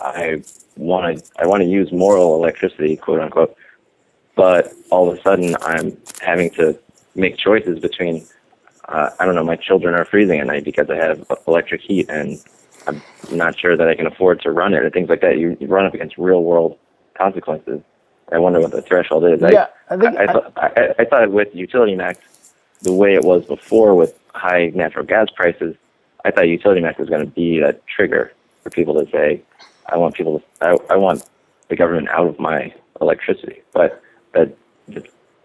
[0.00, 0.42] I
[0.76, 3.56] want to I want to use moral electricity, quote unquote,
[4.36, 6.78] but all of a sudden I'm having to
[7.14, 8.26] make choices between
[8.88, 12.08] uh, I don't know my children are freezing at night because I have electric heat
[12.08, 12.42] and
[12.86, 15.38] I'm not sure that I can afford to run it and things like that.
[15.38, 16.78] You, you run up against real world
[17.14, 17.82] consequences
[18.32, 19.40] I wonder what the threshold is.
[19.40, 22.22] Yeah, I, I think I, I, thought, I, I thought with utility MACT,
[22.82, 25.76] the way it was before with high natural gas prices,
[26.24, 28.32] I thought utility MACT was going to be that trigger
[28.62, 29.42] for people to say,
[29.92, 31.24] I want people to, I, I want
[31.68, 33.62] the government out of my electricity.
[33.72, 34.52] But that's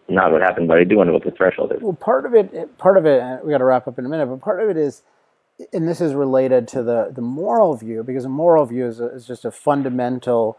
[0.08, 0.68] not what happened.
[0.68, 1.82] But I do wonder what the threshold is.
[1.82, 4.28] Well, part of it, part of it, we got to wrap up in a minute.
[4.28, 5.04] But part of it is,
[5.72, 9.08] and this is related to the the moral view because a moral view is, a,
[9.08, 10.58] is just a fundamental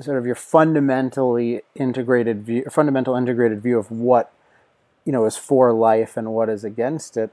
[0.00, 4.32] sort of your fundamentally integrated view, fundamental integrated view of what
[5.04, 7.30] you know is for life and what is against it.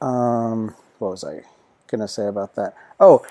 [0.00, 1.42] Um, what was I
[1.88, 2.74] going to say about that?
[3.00, 3.24] Oh,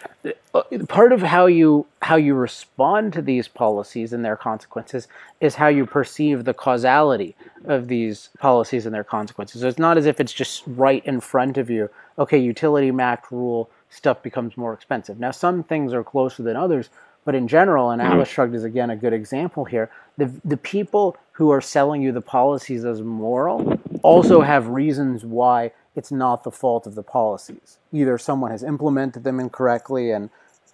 [0.54, 5.08] uh, part of how you how you respond to these policies and their consequences
[5.42, 7.36] is how you perceive the causality
[7.66, 9.62] of these policies and their consequences.
[9.62, 11.90] So it's not as if it's just right in front of you.
[12.18, 15.20] Okay, utility MACT rule stuff becomes more expensive.
[15.20, 16.90] Now some things are closer than others,
[17.26, 21.18] but in general, and Atlas Shrugged is again a good example here, the, the people
[21.34, 26.52] who are selling you the policies as moral also have reasons why it's not the
[26.52, 27.78] fault of the policies.
[27.92, 30.30] Either someone has implemented them incorrectly and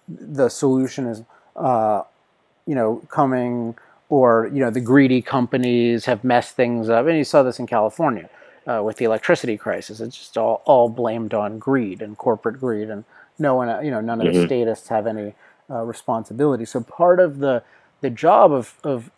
[0.08, 1.22] the solution is,
[1.56, 2.02] uh,
[2.66, 3.74] you know, coming,
[4.08, 7.06] or, you know, the greedy companies have messed things up.
[7.06, 8.28] And you saw this in California.
[8.66, 10.00] Uh, with the electricity crisis.
[10.00, 13.04] It's just all, all blamed on greed and corporate greed, and
[13.38, 14.46] no one, you know, none of the mm-hmm.
[14.46, 15.34] statists have any
[15.68, 16.64] uh, responsibility.
[16.64, 17.62] So part of the
[18.00, 19.10] the job of, of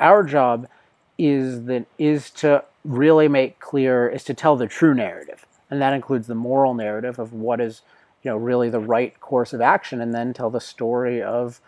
[0.00, 0.68] our job
[1.20, 5.92] is that is to really make clear is to tell the true narrative, and that
[5.92, 7.82] includes the moral narrative of what is
[8.22, 11.60] you know really the right course of action, and then tell the story of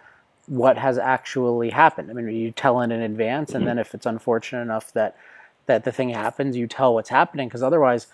[0.47, 2.11] what has actually happened.
[2.11, 3.81] I mean, you tell it in advance, and then mm-hmm.
[3.81, 5.17] if it's unfortunate enough that
[5.67, 8.07] that the thing happens, you tell what's happening, because otherwise,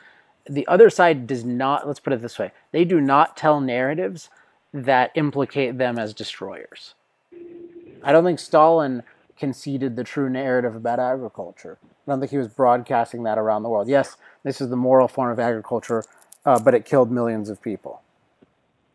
[0.48, 1.86] the other side does not.
[1.86, 4.28] Let's put it this way: they do not tell narratives
[4.74, 6.94] that implicate them as destroyers.
[8.02, 9.02] I don't think Stalin
[9.38, 11.78] conceded the true narrative about agriculture.
[11.82, 13.88] I don't think he was broadcasting that around the world.
[13.88, 16.04] Yes, this is the moral form of agriculture,
[16.44, 18.02] uh, but it killed millions of people.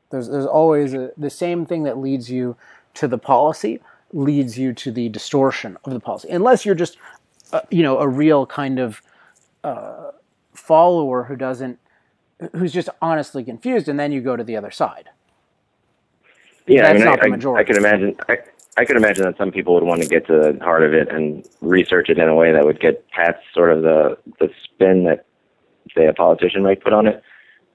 [0.09, 2.55] There's, there's always a, the same thing that leads you
[2.95, 3.79] to the policy
[4.11, 6.97] leads you to the distortion of the policy, unless you're just,
[7.51, 9.01] uh, you know, a real kind of
[9.63, 10.11] uh,
[10.53, 11.79] follower who doesn't,
[12.55, 15.09] who's just honestly confused, and then you go to the other side.
[16.67, 17.59] Yeah, That's I mean, not I, the majority.
[17.59, 18.15] I, I could imagine.
[18.29, 18.37] I,
[18.75, 21.09] I could imagine that some people would want to get to the heart of it
[21.11, 25.03] and research it in a way that would get past sort of the the spin
[25.03, 25.25] that,
[25.95, 27.21] say, a politician might put on it.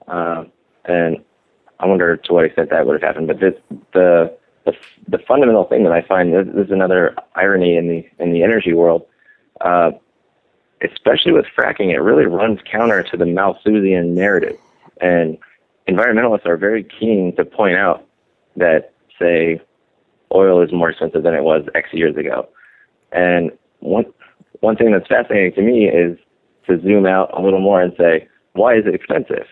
[0.07, 0.43] Uh,
[0.85, 1.23] and
[1.79, 3.27] I wonder to what extent that would have happened.
[3.27, 3.53] But this,
[3.93, 4.73] the the
[5.07, 8.43] the fundamental thing that I find this, this is another irony in the in the
[8.43, 9.05] energy world.
[9.61, 9.91] Uh,
[10.81, 14.57] especially with fracking, it really runs counter to the Malthusian narrative.
[15.01, 15.37] And
[15.87, 18.05] environmentalists are very keen to point out
[18.55, 19.61] that, say,
[20.33, 22.47] oil is more expensive than it was X years ago.
[23.11, 24.05] And one
[24.61, 26.17] one thing that's fascinating to me is
[26.67, 29.45] to zoom out a little more and say, why is it expensive?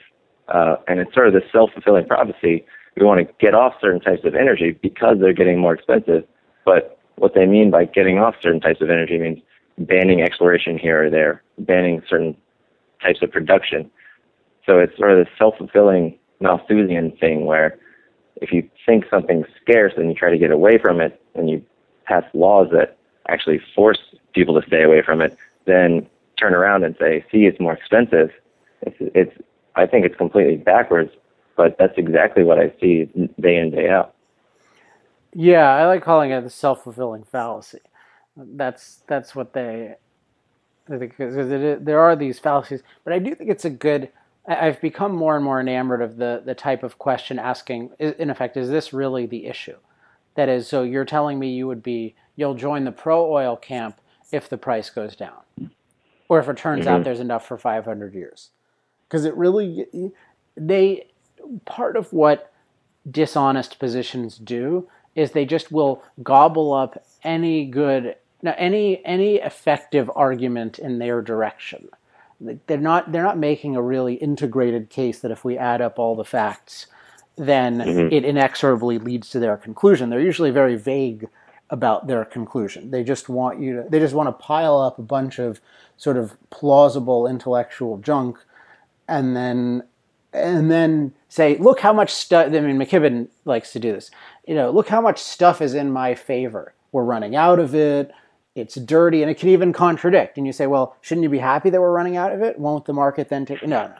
[0.49, 2.65] Uh, and it's sort of this self-fulfilling prophecy.
[2.95, 6.23] We want to get off certain types of energy because they're getting more expensive.
[6.65, 9.39] But what they mean by getting off certain types of energy means
[9.77, 12.35] banning exploration here or there, banning certain
[13.01, 13.89] types of production.
[14.65, 17.79] So it's sort of this self-fulfilling Malthusian thing where
[18.41, 21.63] if you think something's scarce and you try to get away from it and you
[22.05, 22.97] pass laws that
[23.29, 23.99] actually force
[24.33, 26.07] people to stay away from it, then
[26.39, 28.29] turn around and say, see, it's more expensive.
[28.81, 29.31] It's, it's,
[29.75, 31.11] I think it's completely backwards,
[31.55, 33.05] but that's exactly what I see
[33.39, 34.13] day in, day out.
[35.33, 37.79] Yeah, I like calling it the self-fulfilling fallacy.
[38.35, 39.95] That's, that's what they,
[40.87, 44.09] because there are these fallacies, but I do think it's a good,
[44.47, 48.55] I've become more and more enamored of the, the type of question asking, in effect,
[48.55, 49.75] is this really the issue?
[50.35, 53.99] That is, so you're telling me you would be, you'll join the pro oil camp
[54.31, 55.71] if the price goes down,
[56.29, 56.95] or if it turns mm-hmm.
[56.95, 58.51] out there's enough for 500 years.
[59.07, 59.85] Because it really,
[60.55, 61.07] they,
[61.65, 62.53] part of what
[63.09, 70.11] dishonest positions do is they just will gobble up any good, now any any effective
[70.15, 71.89] argument in their direction
[72.39, 76.15] they're not they're not making a really integrated case that if we add up all
[76.15, 76.87] the facts,
[77.35, 78.13] then mm-hmm.
[78.13, 80.09] it inexorably leads to their conclusion.
[80.09, 81.27] They're usually very vague
[81.69, 82.91] about their conclusion.
[82.91, 85.59] They just want you to they just want to pile up a bunch of
[85.97, 88.37] sort of plausible intellectual junk
[89.07, 89.83] and then
[90.33, 94.11] and then say, look how much stuff I mean McKibben likes to do this.
[94.47, 96.73] You know, look how much stuff is in my favor.
[96.91, 98.11] We're running out of it
[98.57, 100.37] it's dirty and it can even contradict.
[100.37, 102.59] And you say, well, shouldn't you be happy that we're running out of it?
[102.59, 103.65] Won't the market then take?
[103.65, 103.95] No, no.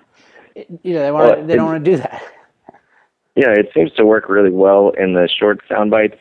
[0.56, 1.38] It, you know, they want.
[1.38, 2.24] Well, they don't want to do that.
[3.40, 6.18] Yeah, it seems to work really well in the short sound bites.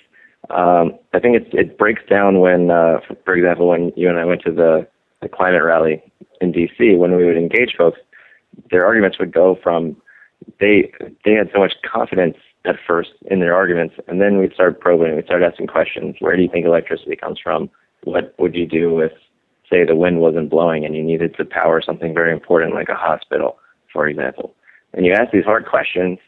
[0.51, 4.27] Um, I think it it breaks down when, uh, for example, when you and I
[4.27, 4.87] went to the
[5.23, 6.03] the climate rally
[6.43, 6.95] in D.C.
[6.97, 7.99] When we would engage folks,
[8.71, 9.97] their arguments would go from
[10.61, 10.93] they
[11.25, 15.15] they had so much confidence at first in their arguments, and then we'd start probing.
[15.17, 16.17] We'd start asking questions.
[16.19, 17.71] Where do you think electricity comes from?
[18.07, 19.13] What would you do if,
[19.69, 22.95] say, the wind wasn't blowing and you needed to power something very important like a
[22.95, 23.59] hospital,
[23.93, 24.55] for example?
[24.95, 26.19] And you ask these hard questions,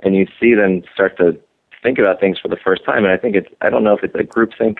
[0.00, 1.38] and you see them start to
[1.82, 3.04] think about things for the first time.
[3.04, 4.78] And I think it's I don't know if it's a groupthink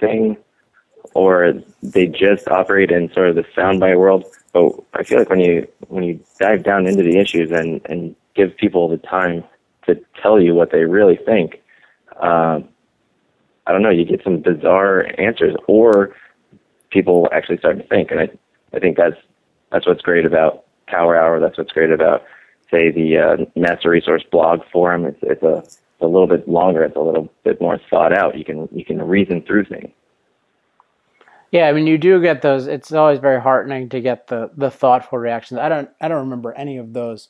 [0.00, 0.36] thing
[1.14, 4.24] or they just operate in sort of the soundbite world.
[4.52, 8.16] But I feel like when you when you dive down into the issues and and
[8.34, 9.44] give people the time
[9.86, 11.62] to tell you what they really think,
[12.20, 12.68] um,
[13.66, 16.14] I don't know, you get some bizarre answers, or
[16.90, 18.10] people actually start to think.
[18.10, 18.28] And I,
[18.72, 19.16] I think that's
[19.72, 21.40] that's what's great about Power Hour.
[21.40, 22.22] That's what's great about,
[22.70, 25.04] say, the uh, Master Resource Blog Forum.
[25.04, 26.84] It's it's a it's a little bit longer.
[26.84, 28.38] It's a little bit more thought out.
[28.38, 29.90] You can you can reason through things.
[31.52, 32.66] Yeah, I mean, you do get those.
[32.66, 35.58] It's always very heartening to get the the thoughtful reactions.
[35.58, 37.28] I don't I don't remember any of those.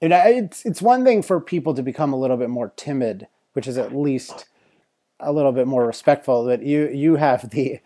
[0.00, 3.66] And it's it's one thing for people to become a little bit more timid, which
[3.66, 4.46] is at least
[5.20, 7.80] a little bit more respectful, but you you have the,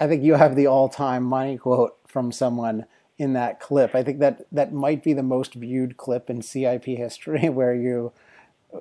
[0.00, 2.86] I think you have the all time money quote from someone
[3.18, 3.94] in that clip.
[3.94, 8.12] I think that that might be the most viewed clip in CIP history, where you,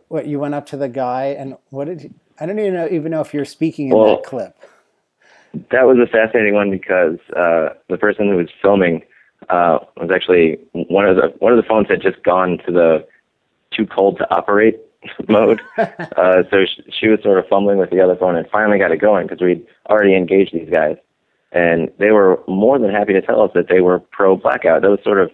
[0.08, 2.88] what you went up to the guy and what did you, I don't even know
[2.90, 4.58] even know if you're speaking in well, that clip.
[5.72, 9.02] That was a fascinating one because uh, the person who was filming
[9.50, 13.08] uh, was actually one of the one of the phones had just gone to the
[13.72, 14.80] too cold to operate
[15.28, 15.62] mode.
[15.78, 18.92] uh, so she, she was sort of fumbling with the other phone and finally got
[18.92, 20.98] it going because we'd already engaged these guys.
[21.52, 24.82] And they were more than happy to tell us that they were pro blackout.
[24.82, 25.32] That was sort of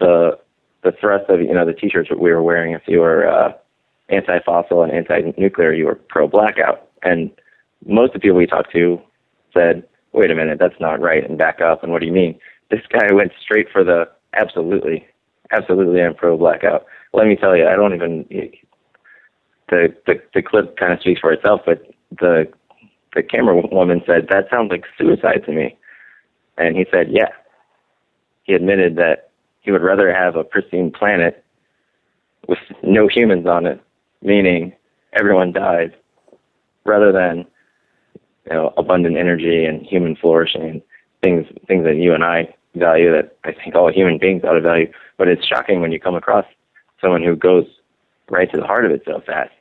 [0.00, 0.38] the
[0.82, 2.72] the thrust of you know the t-shirts that we were wearing.
[2.74, 3.52] If you were uh,
[4.08, 6.88] anti-fossil and anti-nuclear, you were pro blackout.
[7.02, 7.30] And
[7.86, 9.00] most of the people we talked to
[9.54, 11.84] said, "Wait a minute, that's not right," and back up.
[11.84, 12.38] And what do you mean?
[12.70, 15.06] This guy went straight for the absolutely,
[15.52, 16.86] absolutely, I'm pro blackout.
[17.12, 18.26] Let me tell you, I don't even
[19.72, 21.82] the, the the clip kind of speaks for itself, but
[22.20, 22.46] the
[23.14, 25.76] the camera woman said that sounds like suicide to me,
[26.58, 27.28] and he said, yeah.
[28.44, 31.44] He admitted that he would rather have a pristine planet
[32.48, 33.80] with no humans on it,
[34.20, 34.74] meaning
[35.12, 35.90] everyone dies,
[36.84, 37.46] rather than
[38.44, 40.82] you know abundant energy and human flourishing,
[41.22, 44.60] things things that you and I value that I think all human beings ought to
[44.60, 44.92] value.
[45.16, 46.44] But it's shocking when you come across
[47.00, 47.64] someone who goes
[48.28, 49.52] right to the heart of it so fast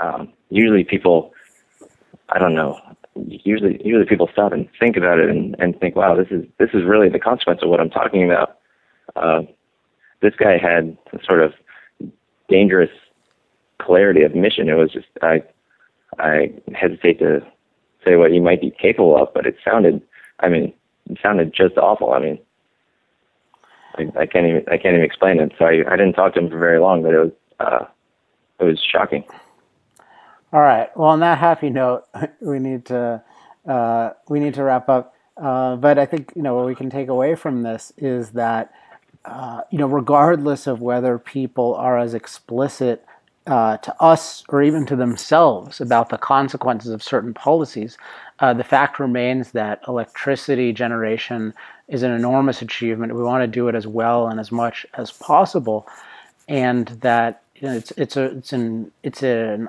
[0.00, 1.32] um, usually people,
[2.28, 2.78] I don't know,
[3.16, 6.70] usually usually people stop and think about it and, and think, wow, this is this
[6.72, 8.58] is really the consequence of what I'm talking about.
[9.16, 9.42] Uh,
[10.22, 11.52] this guy had sort of
[12.48, 12.90] dangerous
[13.80, 14.68] clarity of mission.
[14.68, 15.42] It was just I
[16.18, 17.40] I hesitate to
[18.04, 20.02] say what he might be capable of, but it sounded
[20.40, 20.72] I mean
[21.08, 22.12] it sounded just awful.
[22.12, 22.38] I mean
[23.96, 25.52] I, I can't even I can't even explain it.
[25.58, 27.84] So I, I didn't talk to him for very long, but it was uh,
[28.60, 29.24] it was shocking.
[30.52, 30.94] All right.
[30.96, 32.04] Well, on that happy note,
[32.40, 33.22] we need to
[33.68, 35.14] uh, we need to wrap up.
[35.36, 38.72] Uh, but I think you know what we can take away from this is that
[39.24, 43.04] uh, you know regardless of whether people are as explicit
[43.46, 47.96] uh, to us or even to themselves about the consequences of certain policies,
[48.40, 51.54] uh, the fact remains that electricity generation
[51.88, 53.14] is an enormous achievement.
[53.14, 55.86] We want to do it as well and as much as possible,
[56.48, 59.68] and that you know, it's it's a it's an it's an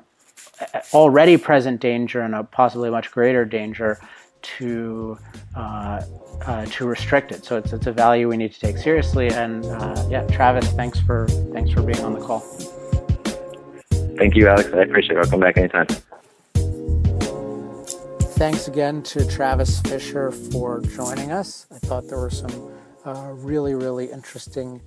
[0.94, 4.00] already present danger and a possibly much greater danger
[4.42, 5.18] to
[5.56, 6.02] uh,
[6.46, 7.46] uh, to restrict it.
[7.46, 9.30] So it's it's a value we need to take seriously.
[9.30, 12.40] And uh, yeah, Travis, thanks for thanks for being on the call.
[14.18, 14.70] Thank you, Alex.
[14.74, 15.20] I appreciate it.
[15.20, 15.88] I'll come back anytime.
[18.36, 21.68] Thanks again to Travis Fisher for joining us.
[21.72, 22.72] I thought there were some
[23.06, 24.82] uh, really really interesting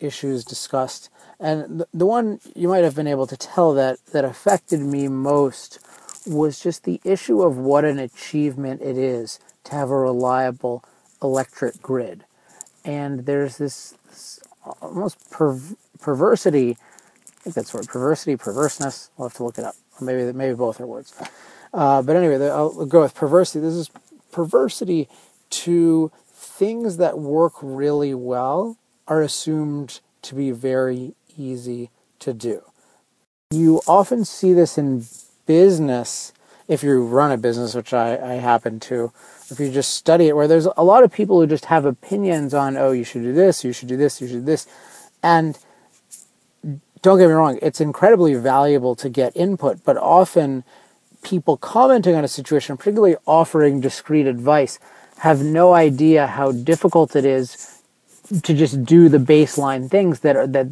[0.00, 1.10] issues discussed.
[1.40, 5.08] And the, the one you might have been able to tell that, that affected me
[5.08, 5.78] most
[6.26, 10.84] was just the issue of what an achievement it is to have a reliable
[11.22, 12.24] electric grid.
[12.84, 14.40] And there's this, this
[14.80, 19.10] almost perv- perversity, I think that's the word, perversity, perverseness.
[19.18, 19.74] I'll have to look it up.
[20.00, 21.14] Or maybe, maybe both are words.
[21.72, 23.60] Uh, but anyway, I'll go with perversity.
[23.60, 23.90] This is
[24.32, 25.08] perversity
[25.50, 28.76] to things that work really well
[29.06, 32.62] are assumed to be very easy to do.
[33.50, 35.04] You often see this in
[35.46, 36.32] business
[36.66, 39.12] if you run a business, which I, I happen to,
[39.50, 42.54] if you just study it, where there's a lot of people who just have opinions
[42.54, 44.66] on, oh, you should do this, you should do this, you should do this.
[45.22, 45.58] And
[47.02, 50.64] don't get me wrong, it's incredibly valuable to get input, but often
[51.22, 54.78] people commenting on a situation, particularly offering discreet advice,
[55.18, 57.73] have no idea how difficult it is
[58.42, 60.68] to just do the baseline things that are that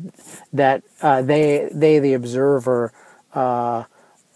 [0.53, 2.92] that uh, they they the observer
[3.34, 3.84] uh,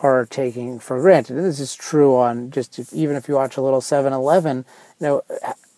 [0.00, 1.36] are taking for granted.
[1.36, 4.64] And this is true on just if, even if you watch a little 7-Eleven.
[5.00, 5.22] You know,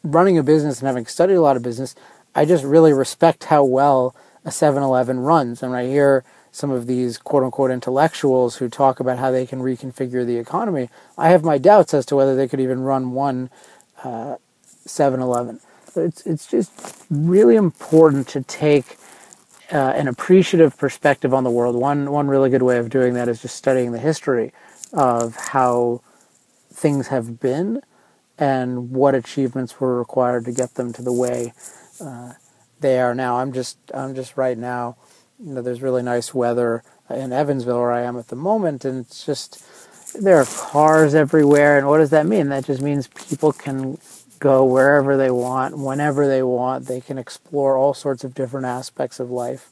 [0.03, 1.95] running a business and having studied a lot of business,
[2.35, 4.15] I just really respect how well
[4.45, 5.63] a 7-Eleven runs.
[5.63, 9.61] And I hear some of these quote unquote intellectuals who talk about how they can
[9.61, 10.89] reconfigure the economy.
[11.17, 13.51] I have my doubts as to whether they could even run one
[14.03, 14.37] uh,
[14.87, 15.61] 7-Eleven.
[15.97, 18.97] It's it's just really important to take
[19.73, 21.77] uh, an appreciative perspective on the world.
[21.77, 24.53] One one really good way of doing that is just studying the history
[24.93, 26.03] of how
[26.73, 27.83] things have been
[28.39, 31.53] and what achievements were required to get them to the way
[32.01, 32.33] uh,
[32.81, 33.39] they are now.
[33.39, 34.97] I'm just I'm just right now.
[35.41, 39.05] You know, there's really nice weather in Evansville where I am at the moment, and
[39.05, 39.63] it's just
[40.15, 41.79] there are cars everywhere.
[41.79, 42.49] And what does that mean?
[42.49, 43.99] That just means people can
[44.39, 46.87] go wherever they want, whenever they want.
[46.87, 49.71] They can explore all sorts of different aspects of life.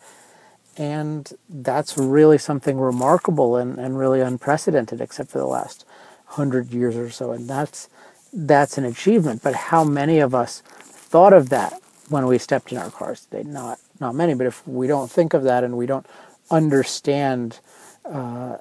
[0.76, 5.86] And that's really something remarkable and, and really unprecedented, except for the last
[6.26, 7.32] hundred years or so.
[7.32, 7.88] And that's
[8.32, 9.42] that's an achievement.
[9.42, 13.42] But how many of us thought of that when we stepped in our cars today?
[13.48, 14.34] Not not many.
[14.34, 16.06] But if we don't think of that and we don't
[16.50, 17.60] understand,
[18.04, 18.58] uh,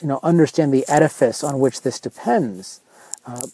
[0.00, 2.80] you know, understand the edifice on which this depends,
[3.26, 3.46] uh,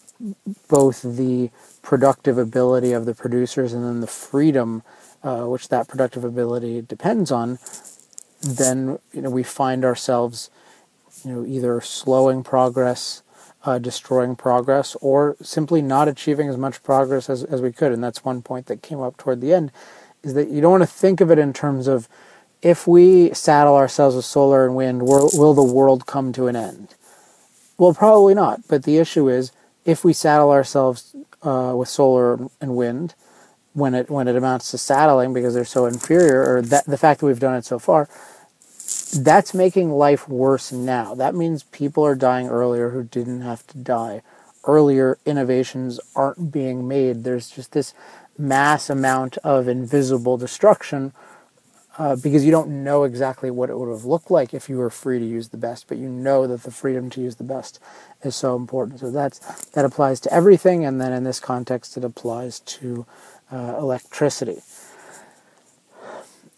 [0.68, 1.50] both the
[1.82, 4.82] productive ability of the producers and then the freedom
[5.22, 7.58] uh, which that productive ability depends on,
[8.40, 10.50] then you know we find ourselves
[11.24, 13.22] you know either slowing progress,
[13.64, 17.90] uh, destroying progress, or simply not achieving as much progress as, as we could.
[17.90, 19.72] And that's one point that came up toward the end,
[20.22, 22.08] is that you don't want to think of it in terms of
[22.62, 26.56] if we saddle ourselves with solar and wind, will, will the world come to an
[26.56, 26.94] end?
[27.78, 28.62] Well, probably not.
[28.68, 29.52] But the issue is
[29.84, 33.14] if we saddle ourselves uh, with solar and wind,
[33.72, 37.20] when it when it amounts to saddling because they're so inferior, or that the fact
[37.20, 38.08] that we've done it so far,
[39.14, 41.14] that's making life worse now.
[41.14, 44.22] That means people are dying earlier who didn't have to die.
[44.64, 47.22] Earlier innovations aren't being made.
[47.24, 47.92] There's just this
[48.38, 51.12] mass amount of invisible destruction
[51.98, 54.90] uh, because you don't know exactly what it would have looked like if you were
[54.90, 57.80] free to use the best, but you know that the freedom to use the best
[58.22, 59.00] is so important.
[59.00, 59.38] So that's
[59.70, 63.06] that applies to everything, and then in this context, it applies to
[63.50, 64.60] uh, electricity.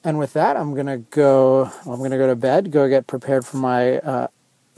[0.05, 1.71] And with that, I'm gonna go.
[1.87, 2.71] I'm gonna go to bed.
[2.71, 4.29] Go get prepared for my uh,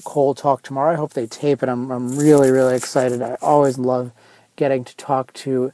[0.04, 0.92] Coal Talk tomorrow.
[0.92, 1.68] I hope they tape it.
[1.68, 3.22] I'm, I'm really, really excited.
[3.22, 4.12] I always love
[4.56, 5.72] getting to talk to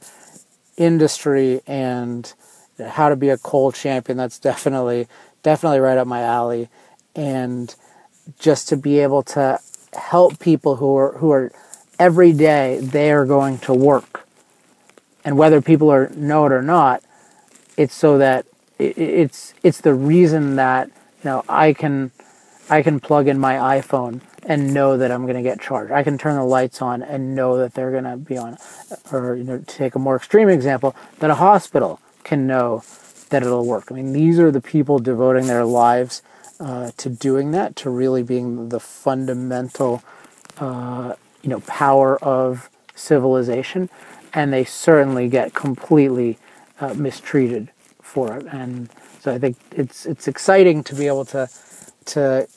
[0.77, 2.33] industry and
[2.85, 4.17] how to be a coal champion.
[4.17, 5.07] That's definitely,
[5.43, 6.69] definitely right up my alley.
[7.15, 7.73] And
[8.39, 9.59] just to be able to
[9.93, 11.51] help people who are, who are
[11.99, 14.27] every day they are going to work.
[15.25, 17.03] And whether people are know it or not,
[17.75, 18.45] it's so that
[18.79, 22.11] it's it's the reason that you know I can
[22.69, 25.91] I can plug in my iPhone and know that I'm going to get charged.
[25.91, 28.57] I can turn the lights on and know that they're going to be on.
[29.11, 32.83] Or you know, to take a more extreme example, than a hospital can know
[33.29, 33.85] that it'll work.
[33.89, 36.21] I mean, these are the people devoting their lives
[36.59, 40.03] uh, to doing that, to really being the fundamental,
[40.57, 43.89] uh, you know, power of civilization,
[44.33, 46.37] and they certainly get completely
[46.81, 47.69] uh, mistreated
[48.01, 48.45] for it.
[48.51, 48.89] And
[49.21, 51.49] so I think it's it's exciting to be able to
[52.13, 52.47] to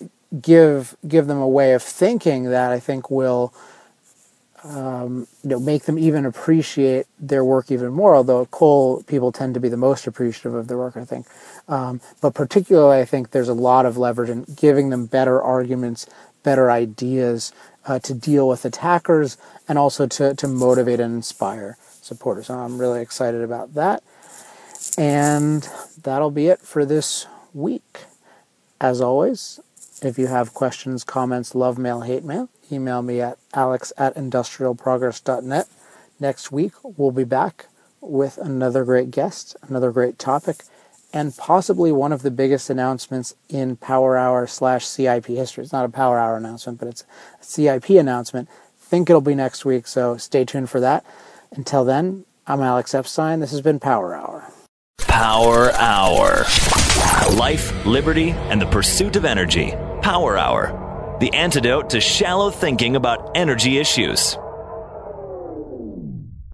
[0.41, 3.53] give give them a way of thinking that I think will
[4.65, 8.15] um, you know make them even appreciate their work even more.
[8.15, 11.27] Although coal people tend to be the most appreciative of their work, I think.
[11.69, 16.07] Um, but particularly, I think there's a lot of leverage in giving them better arguments,
[16.43, 17.53] better ideas
[17.87, 19.37] uh, to deal with attackers,
[19.69, 22.47] and also to to motivate and inspire supporters.
[22.47, 24.03] So I'm really excited about that.
[24.99, 25.69] And
[26.03, 28.05] that'll be it for this week.
[28.81, 29.61] As always,
[30.03, 35.69] if you have questions, comments, love mail, hate mail, email me at alex at industrialprogress.net.
[36.19, 37.67] Next week, we'll be back
[38.01, 40.65] with another great guest, another great topic,
[41.13, 45.65] and possibly one of the biggest announcements in Power Hour slash CIP history.
[45.65, 47.05] It's not a Power Hour announcement, but it's
[47.41, 48.49] a CIP announcement.
[48.79, 51.05] Think it'll be next week, so stay tuned for that.
[51.53, 53.41] Until then, I'm Alex Epstein.
[53.41, 54.45] This has been Power Hour.
[54.99, 56.45] Power Hour.
[57.35, 59.75] Life, liberty, and the pursuit of energy.
[60.03, 61.19] Power Hour.
[61.21, 64.39] The antidote to shallow thinking about energy issues.